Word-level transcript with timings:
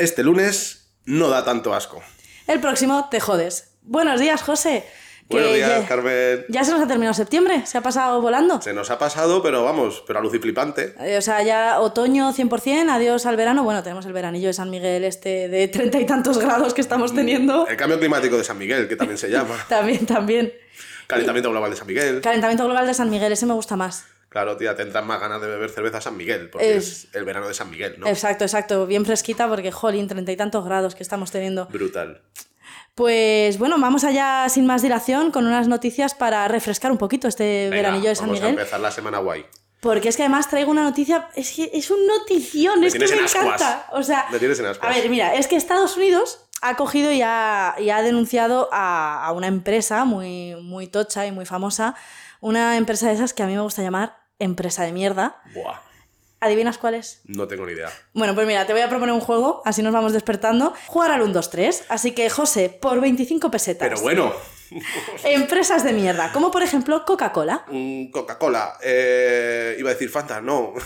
Este 0.00 0.22
lunes 0.22 0.90
no 1.04 1.28
da 1.28 1.44
tanto 1.44 1.74
asco. 1.74 2.02
El 2.46 2.58
próximo 2.58 3.08
te 3.10 3.20
jodes. 3.20 3.72
Buenos 3.82 4.18
días, 4.18 4.40
José. 4.42 4.86
Buenos 5.28 5.52
días, 5.52 5.82
ya, 5.82 5.86
Carmen. 5.86 6.46
ya 6.48 6.64
se 6.64 6.70
nos 6.72 6.80
ha 6.80 6.86
terminado 6.86 7.12
septiembre, 7.12 7.64
se 7.66 7.76
ha 7.76 7.82
pasado 7.82 8.22
volando. 8.22 8.62
Se 8.62 8.72
nos 8.72 8.90
ha 8.90 8.98
pasado, 8.98 9.42
pero 9.42 9.62
vamos, 9.62 10.02
pero 10.06 10.18
a 10.18 10.22
luz 10.22 10.34
y 10.34 10.38
flipante. 10.38 10.94
Eh, 11.00 11.18
O 11.18 11.20
sea, 11.20 11.42
ya 11.42 11.80
otoño 11.80 12.32
100%, 12.32 12.88
adiós 12.90 13.26
al 13.26 13.36
verano. 13.36 13.62
Bueno, 13.62 13.82
tenemos 13.82 14.06
el 14.06 14.14
veranillo 14.14 14.46
de 14.48 14.54
San 14.54 14.70
Miguel 14.70 15.04
este 15.04 15.48
de 15.48 15.68
treinta 15.68 16.00
y 16.00 16.06
tantos 16.06 16.38
grados 16.38 16.72
que 16.72 16.80
estamos 16.80 17.14
teniendo. 17.14 17.66
El 17.68 17.76
cambio 17.76 17.98
climático 17.98 18.38
de 18.38 18.42
San 18.44 18.56
Miguel, 18.56 18.88
que 18.88 18.96
también 18.96 19.18
se 19.18 19.28
llama. 19.28 19.54
También, 19.68 20.06
también. 20.06 20.50
Calentamiento 21.08 21.50
global 21.50 21.70
de 21.72 21.76
San 21.76 21.86
Miguel. 21.86 22.22
Calentamiento 22.22 22.64
global 22.64 22.86
de 22.86 22.94
San 22.94 23.10
Miguel, 23.10 23.32
ese 23.32 23.44
me 23.44 23.52
gusta 23.52 23.76
más. 23.76 24.06
Claro, 24.30 24.56
tía, 24.56 24.74
tendrás 24.74 25.04
más 25.04 25.20
ganas 25.20 25.40
de 25.42 25.48
beber 25.48 25.68
cerveza 25.70 25.98
a 25.98 26.00
San 26.00 26.16
Miguel, 26.16 26.48
porque 26.50 26.76
Es- 26.76 27.04
es 27.04 27.14
el 27.14 27.24
verano 27.24 27.46
de 27.48 27.52
San 27.54 27.68
Miguel, 27.70 27.96
¿no? 27.98 28.06
Exacto, 28.06 28.44
exacto. 28.44 28.86
Bien 28.86 29.04
fresquita 29.04 29.46
porque, 29.48 29.70
jolín, 29.72 30.08
treinta 30.08 30.30
y 30.32 30.36
tantos 30.36 30.64
grados 30.64 30.94
que 30.94 31.02
estamos 31.02 31.30
teniendo. 31.30 31.66
Brutal. 31.66 32.22
Pues 32.94 33.58
bueno, 33.58 33.76
vamos 33.78 34.04
allá 34.04 34.48
sin 34.48 34.66
más 34.66 34.82
dilación 34.82 35.30
con 35.30 35.46
unas 35.46 35.68
noticias 35.68 36.14
para 36.14 36.46
refrescar 36.48 36.90
un 36.92 36.98
poquito 36.98 37.28
este 37.28 37.64
Venga, 37.70 37.76
veranillo 37.76 38.08
de 38.08 38.14
San 38.14 38.26
vamos 38.26 38.40
Miguel. 38.40 38.56
a 38.58 38.60
empezar 38.60 38.80
la 38.80 38.90
semana 38.90 39.18
guay. 39.18 39.46
Porque 39.80 40.10
es 40.10 40.16
que 40.16 40.22
además 40.24 40.48
traigo 40.50 40.70
una 40.70 40.82
noticia, 40.82 41.28
es 41.34 41.52
que 41.52 41.70
es 41.72 41.90
un 41.90 42.06
notición, 42.06 42.80
Me 42.80 42.86
es 42.88 42.92
que 42.92 42.98
me 42.98 43.06
en 43.06 43.20
encanta. 43.20 43.86
O 43.92 44.02
sea, 44.02 44.26
Me 44.30 44.38
tienes 44.38 44.58
en 44.60 44.66
ascuas. 44.66 44.90
a 44.90 44.94
ver, 44.94 45.08
mira, 45.08 45.34
es 45.34 45.46
que 45.48 45.56
Estados 45.56 45.96
Unidos 45.96 46.44
ha 46.60 46.76
cogido 46.76 47.10
y 47.10 47.22
ha, 47.22 47.74
y 47.78 47.88
ha 47.88 48.02
denunciado 48.02 48.68
a, 48.72 49.24
a 49.24 49.32
una 49.32 49.46
empresa 49.46 50.04
muy, 50.04 50.54
muy 50.60 50.86
tocha 50.86 51.24
y 51.26 51.32
muy 51.32 51.46
famosa, 51.46 51.94
una 52.40 52.76
empresa 52.76 53.08
de 53.08 53.14
esas 53.14 53.32
que 53.32 53.42
a 53.42 53.46
mí 53.46 53.54
me 53.54 53.60
gusta 53.62 53.80
llamar 53.82 54.19
empresa 54.40 54.82
de 54.82 54.90
mierda. 54.92 55.40
Buah, 55.54 55.78
¿Adivinas 56.42 56.78
cuál 56.78 56.94
es? 56.94 57.20
no 57.26 57.46
tengo 57.46 57.66
ni 57.66 57.72
idea. 57.74 57.92
Bueno, 58.14 58.34
pues 58.34 58.46
mira, 58.46 58.66
te 58.66 58.72
voy 58.72 58.80
a 58.82 58.88
proponer 58.88 59.14
un 59.14 59.20
juego, 59.20 59.60
así 59.66 59.82
nos 59.82 59.92
vamos 59.92 60.12
despertando. 60.14 60.72
Jugar 60.86 61.10
al 61.12 61.20
1, 61.22 61.32
2, 61.34 61.50
3. 61.50 61.84
Así 61.90 62.12
que, 62.12 62.30
José, 62.30 62.70
por 62.70 62.98
25 63.00 63.50
pesetas. 63.50 63.86
Pero 63.88 64.00
bueno, 64.00 64.32
Empresas 65.24 65.84
de 65.84 65.92
mierda, 65.92 66.32
como 66.32 66.50
por 66.50 66.62
ejemplo 66.62 67.04
Coca-Cola. 67.04 67.64
mm, 67.68 68.10
Coca-Cola, 68.10 68.78
eh, 68.82 69.76
iba 69.78 69.90
a 69.90 69.92
decir 69.92 70.08
Fanta, 70.08 70.40
no. 70.40 70.72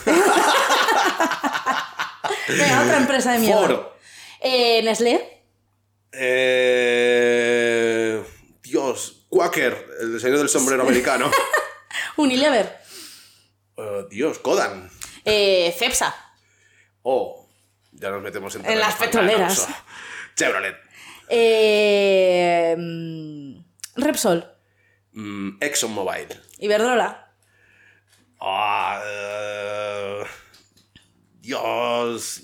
Venga, 2.47 2.83
otra 2.83 2.97
empresa 2.97 3.31
de 3.33 3.39
mierda. 3.39 3.59
Ford. 3.61 3.79
Eh, 4.41 4.81
Nestlé. 4.83 5.41
Eh, 6.97 8.23
Dios, 8.61 9.25
Quaker, 9.29 9.87
el 10.01 10.19
señor 10.19 10.39
del 10.39 10.49
sombrero 10.49 10.83
americano. 10.87 11.29
Unilever. 12.17 12.84
Eh, 13.77 14.05
Dios, 14.09 14.39
Kodan. 14.39 14.89
Eh, 15.23 15.73
Cepsa. 15.77 16.15
Oh, 17.03 17.47
ya 17.91 18.09
nos 18.09 18.21
metemos 18.21 18.55
en, 18.55 18.65
En 18.65 18.79
las 18.79 18.95
petroleras. 18.95 19.67
Chevrolet. 20.35 20.75
Eh, 21.29 22.75
Repsol. 23.95 24.45
Mm, 25.13 25.57
ExxonMobil. 25.61 26.27
Iberdrola. 26.59 27.31
Eh, 29.03 30.23
Dios. 31.41 32.41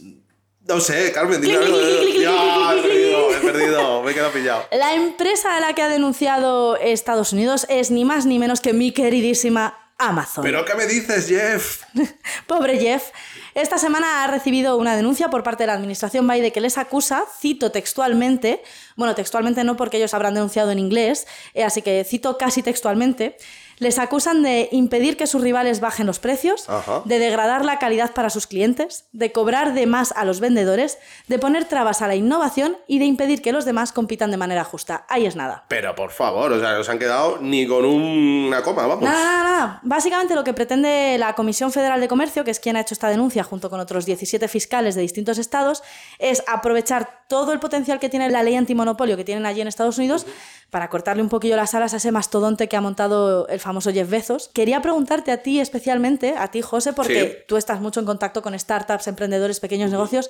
No 0.62 0.80
sé, 0.80 1.12
Carmen, 1.12 1.42
dime 1.42 1.56
algo. 1.58 1.78
clic, 1.78 2.16
he 2.16 2.82
perdido, 2.82 3.34
he 3.36 3.40
perdido, 3.40 4.04
me 4.04 4.12
he 4.12 4.14
quedado 4.14 4.32
pillado. 4.32 4.68
La 4.72 4.94
empresa 4.94 5.58
a 5.58 5.60
la 5.60 5.74
que 5.74 5.82
ha 5.82 5.90
denunciado 5.90 6.78
Estados 6.78 7.34
Unidos 7.34 7.66
es 7.68 7.90
ni 7.90 8.06
más 8.06 8.26
ni 8.28 8.38
menos 8.38 8.62
que 8.62 8.72
mi 8.72 8.92
queridísima 8.94 9.81
Amazon. 10.02 10.44
¿Pero 10.44 10.66
qué 10.66 10.76
me 10.76 10.86
dices, 10.88 11.28
Jeff? 11.28 11.84
Pobre 12.48 12.80
Jeff. 12.80 13.12
Esta 13.54 13.78
semana 13.78 14.24
ha 14.24 14.28
recibido 14.28 14.78
una 14.78 14.96
denuncia 14.96 15.30
por 15.30 15.44
parte 15.44 15.64
de 15.64 15.68
la 15.68 15.74
administración 15.74 16.28
Biden 16.28 16.52
que 16.52 16.62
les 16.62 16.78
acusa, 16.78 17.26
cito 17.40 17.72
textualmente, 17.72 18.64
bueno, 18.96 19.14
textualmente 19.14 19.64
no 19.64 19.76
porque 19.76 19.98
ellos 19.98 20.14
habrán 20.14 20.34
denunciado 20.34 20.72
en 20.72 20.80
inglés, 20.80 21.28
eh, 21.54 21.64
así 21.64 21.82
que 21.82 22.04
cito 22.04 22.38
casi 22.38 22.64
textualmente, 22.64 23.38
les 23.82 23.98
acusan 23.98 24.44
de 24.44 24.70
impedir 24.72 25.18
que 25.18 25.26
sus 25.26 25.42
rivales 25.42 25.80
bajen 25.80 26.06
los 26.06 26.20
precios, 26.20 26.70
Ajá. 26.70 27.02
de 27.04 27.18
degradar 27.18 27.66
la 27.66 27.80
calidad 27.80 28.14
para 28.14 28.30
sus 28.30 28.46
clientes, 28.46 29.06
de 29.12 29.32
cobrar 29.32 29.74
de 29.74 29.88
más 29.88 30.12
a 30.16 30.24
los 30.24 30.40
vendedores, 30.40 31.00
de 31.28 31.40
poner 31.40 31.66
trabas 31.66 32.04
a 32.04 32.08
la 32.08 32.14
innovación 32.14 32.78
y 32.86 33.00
de 33.00 33.06
impedir 33.06 33.42
que 33.42 33.52
los 33.52 33.66
demás 33.66 33.92
compitan 33.92 34.30
de 34.30 34.38
manera 34.38 34.64
justa. 34.64 35.08
Ahí 35.10 35.26
es 35.26 35.36
nada. 35.36 35.66
Pero 35.68 35.96
por 35.96 36.12
favor, 36.12 36.52
o 36.52 36.60
sea, 36.60 36.74
no 36.78 36.84
se 36.84 36.92
han 36.92 37.00
quedado 37.00 37.40
ni 37.42 37.66
con 37.66 37.84
una 37.84 38.62
coma, 38.62 38.86
vamos. 38.86 39.04
Nada, 39.04 39.24
nada, 39.24 39.44
nada. 39.44 39.80
Básicamente 39.82 40.36
lo 40.36 40.44
que 40.44 40.54
pretende 40.54 41.18
la 41.18 41.34
Comisión 41.34 41.72
Federal 41.72 42.00
de 42.00 42.08
Comercio, 42.08 42.44
que 42.44 42.52
es 42.52 42.60
quien 42.60 42.76
ha 42.76 42.82
hecho 42.82 42.94
esta 42.94 43.10
denuncia 43.10 43.44
junto 43.44 43.72
con 43.72 43.80
otros 43.80 44.06
17 44.06 44.48
fiscales 44.48 44.94
de 44.94 45.02
distintos 45.02 45.40
estados, 45.40 45.82
es 46.20 46.44
aprovechar 46.48 47.26
todo 47.28 47.52
el 47.52 47.60
potencial 47.60 48.00
que 48.00 48.10
tiene 48.10 48.30
la 48.30 48.44
ley 48.44 48.56
antimonopolio 48.56 49.18
que 49.18 49.24
tienen 49.24 49.48
allí 49.48 49.62
en 49.62 49.68
Estados 49.68 49.98
Unidos 49.98 50.28
para 50.70 50.90
cortarle 50.90 51.24
un 51.24 51.30
poquillo 51.30 51.56
las 51.56 51.74
alas 51.74 51.94
a 51.94 51.98
ese 51.98 52.12
mastodonte 52.12 52.70
que 52.70 52.78
ha 52.78 52.82
montado 52.82 53.48
el 53.48 53.60
famoso 53.60 53.71
Jeff 53.80 54.10
Bezos. 54.10 54.50
Quería 54.54 54.82
preguntarte 54.82 55.32
a 55.32 55.42
ti 55.42 55.60
especialmente, 55.62 56.34
a 56.38 56.50
ti 56.50 56.62
José, 56.62 56.92
porque 56.92 57.22
Sí. 57.40 57.44
tú 57.48 57.56
estás 57.58 57.80
mucho 57.80 58.02
en 58.02 58.06
contacto 58.06 58.42
con 58.42 58.58
startups, 58.60 59.08
emprendedores, 59.08 59.60
pequeños 59.62 59.90
negocios. 59.92 60.30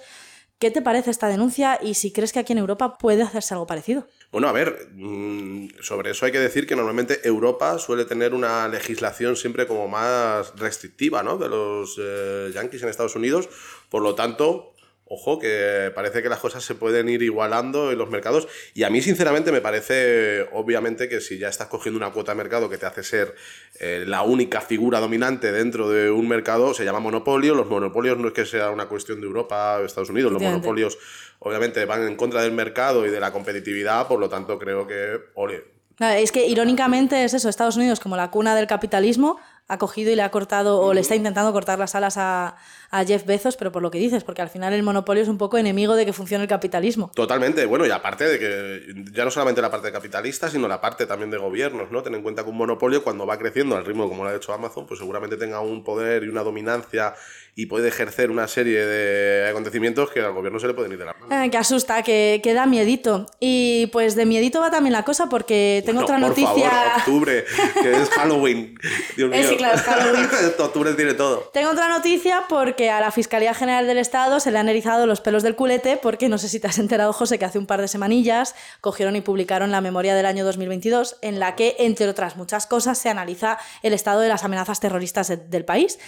¿Qué 0.59 0.69
te 0.69 0.83
parece 0.83 1.09
esta 1.09 1.27
denuncia 1.27 1.79
y 1.81 1.95
si 1.95 2.11
crees 2.13 2.31
que 2.31 2.37
aquí 2.37 2.53
en 2.53 2.59
Europa 2.59 2.99
puede 2.99 3.23
hacerse 3.23 3.55
algo 3.55 3.65
parecido? 3.65 4.05
Bueno, 4.31 4.47
a 4.47 4.51
ver, 4.51 4.89
mm, 4.93 5.69
sobre 5.81 6.11
eso 6.11 6.27
hay 6.27 6.31
que 6.31 6.39
decir 6.39 6.67
que 6.67 6.75
normalmente 6.75 7.19
Europa 7.27 7.79
suele 7.79 8.05
tener 8.05 8.35
una 8.35 8.67
legislación 8.67 9.35
siempre 9.35 9.65
como 9.65 9.87
más 9.87 10.53
restrictiva, 10.57 11.23
¿no? 11.23 11.37
De 11.39 11.49
los 11.49 11.95
eh, 11.99 12.51
yankees 12.53 12.83
en 12.83 12.89
Estados 12.89 13.15
Unidos. 13.15 13.49
Por 13.89 14.03
lo 14.03 14.13
tanto, 14.13 14.73
ojo, 15.13 15.39
que 15.39 15.91
parece 15.93 16.23
que 16.23 16.29
las 16.29 16.39
cosas 16.39 16.63
se 16.63 16.73
pueden 16.73 17.09
ir 17.09 17.21
igualando 17.21 17.91
en 17.91 17.97
los 17.97 18.09
mercados. 18.09 18.47
Y 18.73 18.83
a 18.83 18.89
mí, 18.89 19.01
sinceramente, 19.01 19.51
me 19.51 19.59
parece, 19.59 20.47
obviamente, 20.53 21.09
que 21.09 21.19
si 21.19 21.37
ya 21.37 21.49
estás 21.49 21.67
cogiendo 21.67 21.97
una 21.97 22.11
cuota 22.11 22.31
de 22.31 22.37
mercado 22.37 22.69
que 22.69 22.77
te 22.77 22.85
hace 22.85 23.03
ser 23.03 23.35
eh, 23.79 24.05
la 24.07 24.21
única 24.21 24.61
figura 24.61 25.01
dominante 25.01 25.51
dentro 25.51 25.89
de 25.89 26.09
un 26.09 26.29
mercado, 26.29 26.73
se 26.73 26.85
llama 26.85 27.01
monopolio. 27.01 27.55
Los 27.55 27.67
monopolios 27.67 28.17
no 28.17 28.29
es 28.29 28.33
que 28.33 28.45
sea 28.45 28.69
una 28.69 28.87
cuestión 28.87 29.19
de 29.19 29.27
Europa 29.27 29.79
o 29.81 29.85
Estados 29.85 30.09
Unidos, 30.09 30.31
los 30.31 30.41
monopolios 30.41 30.97
obviamente 31.39 31.83
van 31.85 32.07
en 32.07 32.15
contra 32.15 32.43
del 32.43 32.51
mercado 32.51 33.05
y 33.05 33.09
de 33.09 33.19
la 33.19 33.33
competitividad, 33.33 34.07
por 34.07 34.19
lo 34.19 34.29
tanto 34.29 34.59
creo 34.59 34.85
que, 34.87 35.19
ole, 35.33 35.63
Es 35.99 36.31
que 36.31 36.45
irónicamente 36.45 37.23
es 37.23 37.33
eso, 37.33 37.49
Estados 37.49 37.75
Unidos 37.75 37.99
como 37.99 38.15
la 38.15 38.29
cuna 38.31 38.55
del 38.55 38.67
capitalismo 38.67 39.39
ha 39.67 39.77
cogido 39.77 40.11
y 40.11 40.15
le 40.15 40.21
ha 40.21 40.29
cortado 40.31 40.81
o 40.81 40.93
le 40.93 40.99
está 40.99 41.15
intentando 41.15 41.53
cortar 41.53 41.79
las 41.79 41.95
alas 41.95 42.17
a, 42.17 42.57
a 42.91 43.05
Jeff 43.05 43.25
Bezos, 43.25 43.55
pero 43.57 43.71
por 43.71 43.81
lo 43.81 43.89
que 43.89 43.97
dices, 43.97 44.23
porque 44.23 44.41
al 44.41 44.49
final 44.49 44.73
el 44.73 44.83
monopolio 44.83 45.23
es 45.23 45.29
un 45.29 45.37
poco 45.37 45.57
enemigo 45.57 45.95
de 45.95 46.05
que 46.05 46.13
funcione 46.13 46.43
el 46.43 46.49
capitalismo. 46.49 47.09
Totalmente, 47.15 47.65
bueno, 47.65 47.85
y 47.85 47.91
aparte 47.91 48.25
de 48.25 48.37
que 48.39 48.93
ya 49.13 49.23
no 49.25 49.31
solamente 49.31 49.61
la 49.61 49.71
parte 49.71 49.91
capitalista, 49.91 50.49
sino 50.49 50.67
la 50.67 50.81
parte 50.81 51.05
también 51.05 51.31
de 51.31 51.37
gobiernos, 51.37 51.89
¿no? 51.91 52.03
Ten 52.03 52.15
en 52.15 52.21
cuenta 52.21 52.43
que 52.43 52.49
un 52.49 52.57
monopolio 52.57 53.03
cuando 53.03 53.25
va 53.25 53.37
creciendo 53.37 53.75
al 53.77 53.85
ritmo 53.85 54.07
como 54.09 54.23
lo 54.23 54.29
ha 54.29 54.35
hecho 54.35 54.53
Amazon, 54.53 54.85
pues 54.85 54.99
seguramente 54.99 55.37
tenga 55.37 55.61
un 55.61 55.83
poder 55.83 56.23
y 56.23 56.27
una 56.27 56.43
dominancia 56.43 57.13
y 57.53 57.65
puede 57.65 57.89
ejercer 57.89 58.31
una 58.31 58.47
serie 58.47 58.85
de 58.85 59.49
acontecimientos 59.49 60.09
que 60.09 60.21
al 60.21 60.31
gobierno 60.33 60.57
se 60.59 60.67
le 60.67 60.73
pueden 60.73 60.91
ir 60.93 60.97
de 60.99 61.05
la 61.05 61.13
mano. 61.13 61.43
Eh, 61.43 61.49
que 61.49 61.57
asusta, 61.57 62.01
que, 62.01 62.39
que 62.41 62.53
da 62.53 62.65
miedito. 62.65 63.25
Y 63.41 63.87
pues 63.87 64.15
de 64.15 64.25
miedito 64.25 64.61
va 64.61 64.71
también 64.71 64.93
la 64.93 65.03
cosa 65.03 65.27
porque 65.27 65.83
tengo 65.85 65.99
No, 65.99 66.05
otra 66.05 66.17
por 66.19 66.29
noticia. 66.29 66.69
favor, 66.69 66.91
octubre, 66.97 67.45
que 67.81 67.91
es 68.01 68.09
Halloween. 68.11 68.77
Dios 69.17 69.31
Eh, 69.33 69.37
mío. 69.39 69.49
sí, 69.49 69.57
claro, 69.57 69.75
es 69.75 69.81
Halloween. 69.81 70.27
octubre 70.59 70.93
tiene 70.93 71.13
todo. 71.13 71.49
Tengo 71.53 71.71
otra 71.71 71.89
noticia 71.89 72.43
porque 72.47 72.80
a 72.89 72.99
la 72.99 73.11
Fiscalía 73.11 73.53
General 73.53 73.85
del 73.85 73.97
Estado 73.97 74.39
se 74.39 74.49
le 74.51 74.57
han 74.57 74.69
erizado 74.69 75.05
los 75.05 75.21
pelos 75.21 75.43
del 75.43 75.55
culete 75.55 75.97
porque 75.97 76.29
no 76.29 76.37
sé 76.37 76.49
si 76.49 76.59
te 76.59 76.67
has 76.67 76.79
enterado, 76.79 77.13
José, 77.13 77.37
que 77.37 77.45
hace 77.45 77.59
un 77.59 77.65
par 77.67 77.81
de 77.81 77.87
semanillas 77.87 78.55
cogieron 78.81 79.15
y 79.15 79.21
publicaron 79.21 79.71
la 79.71 79.81
memoria 79.81 80.15
del 80.15 80.25
año 80.25 80.43
2022 80.45 81.17
en 81.21 81.39
la 81.39 81.55
que, 81.55 81.75
entre 81.79 82.07
otras 82.07 82.37
muchas 82.37 82.65
cosas, 82.67 82.97
se 82.97 83.09
analiza 83.09 83.57
el 83.83 83.93
estado 83.93 84.21
de 84.21 84.29
las 84.29 84.43
amenazas 84.43 84.79
terroristas 84.79 85.27
de- 85.27 85.37
del 85.37 85.65
país. 85.65 85.99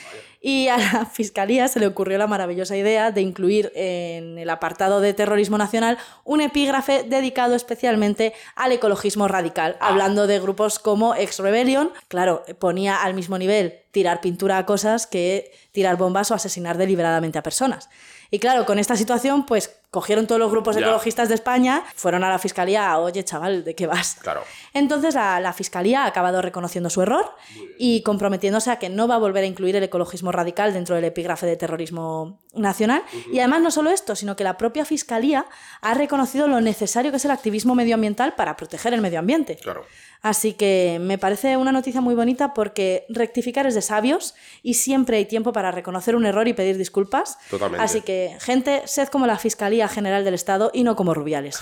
Y 0.45 0.67
a 0.67 0.77
la 0.77 1.05
Fiscalía 1.11 1.69
se 1.69 1.79
le 1.79 1.87
ocurrió 1.87 2.17
la 2.17 2.27
maravillosa 2.27 2.75
idea 2.75 3.11
de 3.11 3.21
incluir 3.21 3.71
en 3.75 4.37
el 4.37 4.49
apartado 4.49 4.99
de 4.99 5.13
terrorismo 5.13 5.57
nacional 5.57 5.97
un 6.25 6.41
epígrafe 6.41 7.03
dedicado 7.03 7.55
especialmente 7.55 8.33
al 8.57 8.73
ecologismo 8.73 9.29
radical, 9.29 9.77
hablando 9.79 10.27
de 10.27 10.41
grupos 10.41 10.79
como 10.79 11.15
Ex 11.15 11.39
Rebellion. 11.39 11.91
Claro, 12.09 12.43
ponía 12.59 13.01
al 13.01 13.13
mismo 13.13 13.37
nivel 13.37 13.79
tirar 13.91 14.19
pintura 14.19 14.57
a 14.57 14.65
cosas 14.65 15.07
que 15.07 15.53
tirar 15.71 15.95
bombas 15.95 16.29
o 16.29 16.33
asesinar 16.35 16.77
deliberadamente 16.77 17.39
a 17.39 17.43
personas. 17.43 17.89
Y 18.29 18.39
claro, 18.39 18.65
con 18.65 18.79
esta 18.79 18.97
situación, 18.97 19.45
pues 19.45 19.79
cogieron 19.93 20.25
todos 20.25 20.39
los 20.39 20.49
grupos 20.49 20.75
Ya. 20.75 20.81
ecologistas 20.81 21.29
de 21.29 21.35
España, 21.35 21.83
fueron 21.95 22.23
a 22.23 22.29
la 22.29 22.39
fiscalía, 22.39 22.97
oye 22.97 23.23
chaval, 23.23 23.63
¿de 23.63 23.75
qué 23.75 23.85
vas? 23.85 24.15
Claro. 24.21 24.41
Entonces 24.73 25.13
la, 25.13 25.39
la 25.39 25.53
Fiscalía 25.53 26.03
ha 26.03 26.07
acabado 26.07 26.41
reconociendo 26.41 26.89
su 26.89 27.03
error 27.03 27.31
y 27.77 28.01
comprometiéndose 28.01 28.71
a 28.71 28.79
que 28.79 28.89
no 28.89 29.07
va 29.07 29.15
a 29.15 29.19
volver 29.19 29.43
a 29.43 29.47
incluir 29.47 29.75
el 29.75 29.83
ecologismo 29.83 30.31
radical 30.31 30.73
dentro 30.73 30.95
del 30.95 31.05
epígrafe 31.05 31.45
de 31.45 31.57
terrorismo 31.57 32.39
nacional. 32.55 33.03
Y 33.31 33.37
además 33.37 33.61
no 33.61 33.69
solo 33.69 33.91
esto, 33.91 34.15
sino 34.15 34.35
que 34.35 34.43
la 34.43 34.57
propia 34.57 34.83
Fiscalía 34.83 35.45
ha 35.81 35.93
reconocido 35.93 36.47
lo 36.47 36.59
necesario 36.59 37.11
que 37.11 37.17
es 37.17 37.25
el 37.25 37.31
activismo 37.31 37.75
medioambiental 37.75 38.33
para 38.33 38.55
proteger 38.55 38.95
el 38.95 39.01
medio 39.01 39.19
ambiente. 39.19 39.57
Claro. 39.57 39.85
Así 40.23 40.53
que 40.53 40.99
me 41.01 41.17
parece 41.17 41.57
una 41.57 41.73
noticia 41.73 41.99
muy 41.99 42.15
bonita 42.15 42.53
porque 42.53 43.05
rectificar 43.09 43.67
es 43.67 43.75
de 43.75 43.81
sabios 43.81 44.35
y 44.61 44.75
siempre 44.75 45.17
hay 45.17 45.25
tiempo 45.25 45.51
para 45.51 45.69
reconocer 45.69 46.15
un 46.15 46.25
error 46.25 46.47
y 46.47 46.53
pedir 46.53 46.77
disculpas. 46.77 47.37
Totalmente. 47.49 47.83
Así 47.83 48.01
que, 48.01 48.37
gente, 48.39 48.83
sed 48.85 49.09
como 49.09 49.27
la 49.27 49.37
Fiscalía 49.37 49.82
General 49.87 50.23
del 50.23 50.33
Estado 50.33 50.71
y 50.73 50.83
no 50.83 50.95
como 50.95 51.13
Rubiales. 51.13 51.59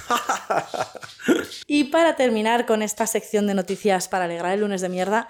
y 1.68 1.86
para 1.86 2.16
terminar 2.16 2.66
con 2.66 2.82
esta 2.82 3.08
sección 3.08 3.48
de 3.48 3.54
noticias 3.54 4.08
para 4.08 4.26
alegrar 4.26 4.54
el 4.54 4.62
lunes 4.62 4.82
de 4.82 4.90
mierda, 4.90 5.28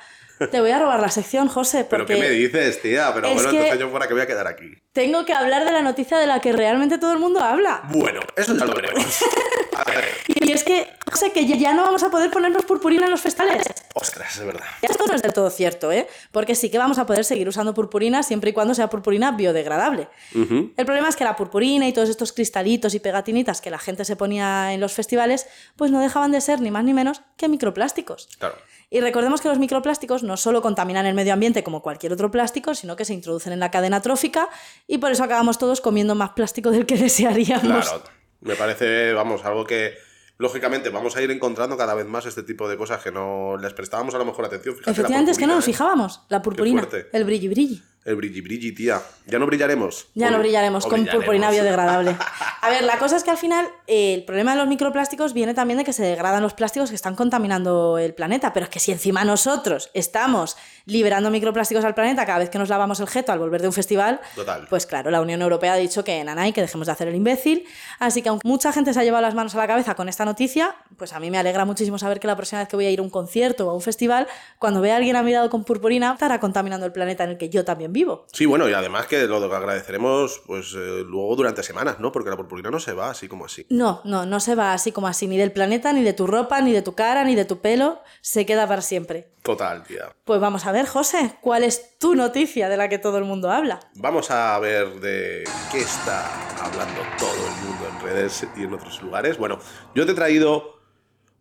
te 0.49 0.61
voy 0.61 0.71
a 0.71 0.79
robar 0.79 0.99
la 0.99 1.09
sección, 1.09 1.47
José. 1.47 1.85
¿Pero 1.89 2.05
qué 2.05 2.15
me 2.15 2.29
dices, 2.29 2.81
tía? 2.81 3.11
Pero 3.13 3.33
bueno, 3.33 3.49
entonces 3.49 3.79
yo 3.79 3.89
fuera 3.89 4.07
que 4.07 4.13
voy 4.13 4.23
a 4.23 4.27
quedar 4.27 4.47
aquí. 4.47 4.71
Tengo 4.93 5.25
que 5.25 5.33
hablar 5.33 5.65
de 5.65 5.71
la 5.71 5.81
noticia 5.81 6.17
de 6.17 6.27
la 6.27 6.39
que 6.41 6.51
realmente 6.51 6.97
todo 6.97 7.13
el 7.13 7.19
mundo 7.19 7.39
habla. 7.39 7.83
Bueno, 7.89 8.19
eso 8.35 8.55
ya 8.55 8.65
lo 8.65 8.73
veremos. 8.73 9.05
A 9.77 9.83
ver, 9.85 10.03
Y 10.27 10.51
es 10.51 10.63
que, 10.63 10.88
José, 11.09 11.31
que 11.31 11.47
ya 11.47 11.73
no 11.73 11.83
vamos 11.83 12.03
a 12.03 12.11
poder 12.11 12.29
ponernos 12.29 12.65
purpurina 12.65 13.05
en 13.05 13.11
los 13.11 13.21
festales. 13.21 13.63
ostras, 13.95 14.38
es 14.38 14.45
verdad. 14.45 14.65
Esto 14.81 15.05
no 15.07 15.13
es 15.15 15.21
del 15.21 15.33
todo 15.33 15.49
cierto, 15.49 15.91
¿eh? 15.91 16.07
Porque 16.31 16.55
sí 16.55 16.69
que 16.69 16.77
vamos 16.77 16.97
a 16.99 17.05
poder 17.05 17.23
seguir 17.23 17.47
usando 17.47 17.73
purpurina 17.73 18.21
siempre 18.21 18.49
y 18.49 18.53
cuando 18.53 18.75
sea 18.75 18.89
purpurina 18.89 19.31
biodegradable. 19.31 20.09
Ujú. 20.35 20.73
El 20.75 20.85
problema 20.85 21.07
es 21.09 21.15
que 21.15 21.23
la 21.23 21.35
purpurina 21.35 21.87
y 21.87 21.94
todos 21.94 22.09
estos 22.09 22.33
cristalitos 22.33 22.94
y 22.95 22.99
pegatinitas 22.99 23.61
que 23.61 23.69
la 23.69 23.79
gente 23.79 24.03
se 24.05 24.15
ponía 24.15 24.73
en 24.73 24.81
los 24.81 24.94
festivales, 24.94 25.47
pues 25.77 25.89
no 25.89 26.01
dejaban 26.01 26.31
de 26.31 26.41
ser 26.41 26.59
ni 26.61 26.69
más 26.69 26.83
ni 26.83 26.94
menos 26.94 27.21
que 27.37 27.47
microplásticos. 27.47 28.27
Claro. 28.37 28.55
Y 28.93 28.99
recordemos 28.99 29.39
que 29.39 29.47
los 29.47 29.57
microplásticos 29.57 30.21
no 30.21 30.35
solo 30.35 30.61
contaminan 30.61 31.05
el 31.05 31.15
medio 31.15 31.31
ambiente 31.31 31.63
como 31.63 31.81
cualquier 31.81 32.11
otro 32.11 32.29
plástico, 32.29 32.75
sino 32.75 32.97
que 32.97 33.05
se 33.05 33.13
introducen 33.13 33.53
en 33.53 33.61
la 33.61 33.71
cadena 33.71 34.01
trófica 34.01 34.49
y 34.85 34.97
por 34.97 35.13
eso 35.13 35.23
acabamos 35.23 35.57
todos 35.57 35.79
comiendo 35.79 36.13
más 36.13 36.31
plástico 36.31 36.71
del 36.71 36.85
que 36.85 36.97
desearíamos. 36.97 37.89
Claro, 37.89 38.03
me 38.41 38.55
parece, 38.55 39.13
vamos, 39.13 39.45
algo 39.45 39.63
que 39.63 39.93
lógicamente 40.38 40.89
vamos 40.89 41.15
a 41.15 41.21
ir 41.21 41.31
encontrando 41.31 41.77
cada 41.77 41.93
vez 41.93 42.05
más 42.05 42.25
este 42.25 42.43
tipo 42.43 42.67
de 42.67 42.75
cosas 42.75 43.01
que 43.01 43.13
no 43.13 43.55
les 43.55 43.73
prestábamos 43.73 44.13
a 44.13 44.17
lo 44.17 44.25
mejor 44.25 44.43
atención. 44.43 44.75
Fíjate, 44.75 44.91
Efectivamente, 44.91 45.31
es 45.31 45.37
que 45.37 45.47
no 45.47 45.55
nos 45.55 45.63
¿eh? 45.63 45.71
fijábamos. 45.71 46.23
La 46.27 46.41
purpurina, 46.41 46.85
el 47.13 47.23
brilli 47.23 47.47
brilli. 47.47 47.81
El 48.03 48.15
brilli 48.15 48.42
brilli, 48.42 48.71
tía. 48.71 49.00
Ya 49.27 49.38
no 49.38 49.45
brillaremos. 49.45 50.07
Ya 50.15 50.31
no 50.31 50.39
brillaremos 50.39 50.86
con 50.86 50.94
brillaremos. 50.94 51.24
purpurina 51.24 51.51
biodegradable. 51.51 52.15
A 52.62 52.69
ver, 52.69 52.83
la 52.83 52.98
cosa 52.98 53.15
es 53.15 53.24
que 53.24 53.30
al 53.30 53.38
final 53.38 53.68
eh, 53.86 54.15
el 54.15 54.24
problema 54.24 54.53
de 54.53 54.57
los 54.57 54.68
microplásticos 54.68 55.33
viene 55.33 55.53
también 55.53 55.77
de 55.77 55.83
que 55.83 55.94
se 55.94 56.03
degradan 56.03 56.42
los 56.42 56.56
plásticos 56.56 56.89
que 56.89 56.95
están 56.95 57.15
contaminando 57.15 58.00
el 58.00 58.15
planeta. 58.15 58.53
Pero 58.53 58.63
es 58.63 58.69
que 58.71 58.80
si 58.80 58.92
encima 58.92 59.24
nosotros 59.24 59.92
estamos 59.94 60.57
liberando 60.86 61.30
microplásticos 61.30 61.86
al 61.86 61.94
planeta 61.94 62.25
cada 62.25 62.39
vez 62.39 62.50
que 62.50 62.57
nos 62.57 62.69
lavamos 62.69 63.00
el 63.00 63.07
jeto 63.07 63.31
al 63.31 63.38
volver 63.38 63.62
de 63.62 63.68
un 63.68 63.74
festival, 63.74 64.19
Total. 64.33 64.65
pues 64.68 64.88
claro, 64.88 65.12
la 65.12 65.21
Unión 65.21 65.42
Europea 65.44 65.74
ha 65.74 65.77
dicho 65.77 66.04
que 66.04 66.24
nanay, 66.24 66.54
que 66.54 66.62
dejemos 66.62 66.88
de 66.88 66.94
hacer 66.94 67.07
el 67.07 67.15
imbécil. 67.15 67.65
Así 68.00 68.24
que 68.24 68.30
aunque 68.30 68.47
mucha 68.47 68.74
gente 68.74 68.95
se 68.95 69.00
ha 69.00 69.04
llevado 69.04 69.21
las 69.21 69.36
manos 69.36 69.54
a 69.54 69.59
la 69.59 69.68
cabeza 69.68 69.94
con 69.94 70.09
esta 70.09 70.25
noticia, 70.25 70.75
pues 70.97 71.13
a 71.13 71.19
mí 71.19 71.30
me 71.30 71.38
alegra 71.38 71.65
muchísimo 71.65 72.00
saber 72.00 72.19
que 72.19 72.25
la 72.25 72.36
próxima 72.36 72.62
vez 72.62 72.68
que 72.68 72.75
voy 72.75 72.88
a 72.88 72.89
ir 72.89 73.00
a 73.00 73.04
un 73.04 73.12
concierto 73.12 73.68
o 73.68 73.69
a 73.69 73.74
un 73.75 73.81
festival, 73.81 74.27
cuando 74.57 74.81
vea 74.81 74.95
a 74.95 74.97
alguien 74.97 75.24
mirado 75.24 75.51
con 75.51 75.63
purpurina, 75.63 76.13
estará 76.13 76.39
contaminando 76.39 76.86
el 76.86 76.92
planeta 76.92 77.25
en 77.25 77.31
el 77.31 77.38
que 77.38 77.50
yo 77.50 77.63
también 77.63 77.90
vivo. 77.91 78.25
Sí, 78.31 78.45
bueno, 78.45 78.67
y 78.69 78.73
además 78.73 79.07
que 79.07 79.27
lo 79.27 79.38
agradeceremos 79.38 80.41
pues 80.45 80.73
eh, 80.73 81.03
luego 81.05 81.35
durante 81.35 81.63
semanas, 81.63 81.99
¿no? 81.99 82.11
Porque 82.11 82.29
la 82.29 82.38
purpurina 82.38 82.71
no 82.71 82.79
se 82.79 82.93
va 82.93 83.09
así 83.09 83.27
como 83.27 83.45
así. 83.45 83.65
No, 83.69 84.01
no, 84.05 84.25
no 84.25 84.39
se 84.39 84.55
va 84.55 84.73
así 84.73 84.91
como 84.91 85.07
así, 85.07 85.27
ni 85.27 85.38
del 85.38 85.51
planeta, 85.51 85.93
ni 85.93 86.03
de 86.03 86.13
tu 86.13 86.27
ropa, 86.27 86.61
ni 86.61 86.71
de 86.71 86.81
tu 86.81 86.93
cara, 86.93 87.23
ni 87.23 87.35
de 87.35 87.45
tu 87.45 87.59
pelo, 87.59 88.01
se 88.21 88.45
queda 88.45 88.67
para 88.67 88.81
siempre. 88.81 89.31
Total, 89.43 89.83
tía. 89.83 90.15
Pues 90.23 90.39
vamos 90.39 90.65
a 90.65 90.71
ver, 90.71 90.85
José, 90.85 91.38
¿cuál 91.41 91.63
es 91.63 91.97
tu 91.97 92.15
noticia 92.15 92.69
de 92.69 92.77
la 92.77 92.89
que 92.89 92.99
todo 92.99 93.17
el 93.17 93.23
mundo 93.23 93.49
habla? 93.49 93.79
Vamos 93.95 94.29
a 94.29 94.57
ver 94.59 94.99
de 94.99 95.44
qué 95.71 95.79
está 95.79 96.25
hablando 96.63 97.01
todo 97.17 97.47
el 97.47 97.65
mundo 97.65 97.87
en 97.89 98.01
redes 98.01 98.45
y 98.55 98.63
en 98.63 98.73
otros 98.73 99.01
lugares. 99.01 99.37
Bueno, 99.37 99.59
yo 99.95 100.05
te 100.05 100.11
he 100.11 100.15
traído 100.15 100.79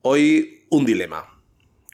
hoy 0.02 0.66
un 0.70 0.86
dilema. 0.86 1.26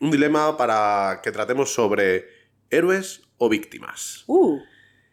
Un 0.00 0.11
dilema 0.11 0.56
para 0.56 1.20
que 1.23 1.32
tratemos 1.32 1.73
sobre 1.73 2.36
héroes 2.71 3.23
o 3.39 3.49
víctimas. 3.49 4.25
Uh, 4.27 4.61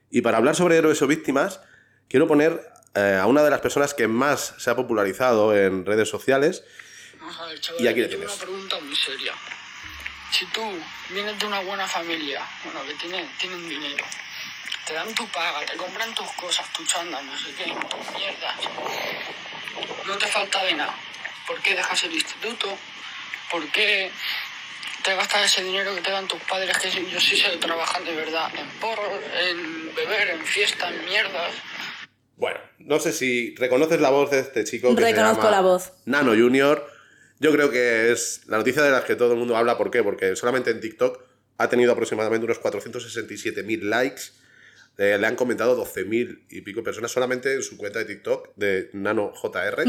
Y 0.10 0.22
para 0.22 0.38
hablar 0.38 0.56
sobre 0.56 0.78
héroes 0.78 1.02
o 1.02 1.08
víctimas, 1.08 1.60
quiero 2.08 2.28
poner 2.28 2.62
eh, 2.96 3.18
a 3.22 3.26
una 3.26 3.44
de 3.44 3.50
las 3.50 3.62
personas 3.62 3.94
que 3.94 4.08
más 4.08 4.54
se 4.60 4.70
ha 4.70 4.76
popularizado 4.76 5.56
en 5.58 5.86
redes 5.86 6.08
sociales. 6.10 6.64
Vamos 7.20 7.40
a 7.40 7.46
ver, 7.48 7.60
chaval, 7.60 7.82
Y 7.84 7.88
aquí 7.88 8.02
tengo 8.02 8.10
tienes. 8.10 8.30
una 8.36 8.42
pregunta 8.44 8.80
muy 8.80 8.96
seria. 8.96 9.34
Si 10.32 10.46
tú 10.48 10.62
vienes 11.12 11.38
de 11.40 11.46
una 11.46 11.60
buena 11.62 11.88
familia, 11.88 12.42
bueno, 12.64 12.84
que 12.88 12.94
tiene, 12.96 13.28
tienen 13.40 13.68
dinero, 13.70 14.04
te 14.88 14.94
dan 14.94 15.14
tu 15.16 15.28
paga, 15.30 15.66
te 15.66 15.78
compran 15.78 16.14
tus 16.16 16.30
cosas, 16.34 16.72
tu 16.74 16.84
chanda, 16.86 17.22
no 17.22 17.38
sé 17.38 17.54
qué, 17.56 17.66
tus 17.66 18.16
mierdas, 18.18 18.56
no 20.06 20.18
te 20.18 20.28
falta 20.28 20.64
de 20.66 20.74
nada. 20.74 20.96
¿Por 21.48 21.60
qué 21.62 21.76
dejas 21.76 22.04
el 22.04 22.14
instituto? 22.14 22.78
¿Por 23.52 23.68
qué 23.72 24.12
te 25.04 25.16
gastas 25.16 25.46
ese 25.46 25.64
dinero 25.64 25.94
que 25.94 26.02
te 26.02 26.12
dan 26.12 26.28
tus 26.28 26.42
padres, 26.44 26.78
que 26.78 26.90
yo 26.90 27.20
sí 27.20 27.36
sé 27.36 27.58
trabajar 27.58 28.04
de 28.04 28.16
verdad, 28.16 28.50
en 28.58 28.68
porros, 28.80 29.20
en 29.48 29.94
beber, 29.96 30.30
en 30.30 30.46
fiesta, 30.46 30.90
en 30.90 31.06
mierdas? 31.06 31.54
Bueno, 32.38 32.60
no 32.80 33.00
sé 33.00 33.12
si 33.12 33.56
reconoces 33.56 34.02
la 34.02 34.10
voz 34.10 34.32
de 34.32 34.40
este 34.40 34.64
chico. 34.64 34.96
Que 34.96 35.02
se 35.02 35.12
Reconozco 35.12 35.44
llama 35.44 35.52
la 35.52 35.62
voz. 35.62 35.94
Nano 36.06 36.32
Junior. 36.32 36.88
Yo 37.40 37.52
creo 37.52 37.70
que 37.70 38.12
es 38.12 38.42
la 38.48 38.58
noticia 38.58 38.82
de 38.82 38.92
la 38.92 39.04
que 39.04 39.16
todo 39.16 39.34
el 39.34 39.40
mundo 39.40 39.56
habla. 39.58 39.78
¿Por 39.78 39.92
qué? 39.92 40.02
Porque 40.02 40.36
solamente 40.36 40.72
en 40.72 40.80
TikTok 40.80 41.22
ha 41.58 41.70
tenido 41.70 41.92
aproximadamente 41.92 42.46
unos 42.46 42.62
467.000 42.62 43.82
likes. 43.84 44.22
Eh, 44.98 45.18
le 45.20 45.28
han 45.28 45.36
comentado 45.36 45.78
12.000 45.78 46.44
y 46.50 46.62
pico 46.62 46.84
personas 46.84 47.12
solamente 47.12 47.54
en 47.54 47.64
su 47.64 47.78
cuenta 47.78 48.00
de 48.00 48.06
TikTok 48.06 48.50
de 48.56 48.90
Nano 48.94 49.32
JR. 49.34 49.84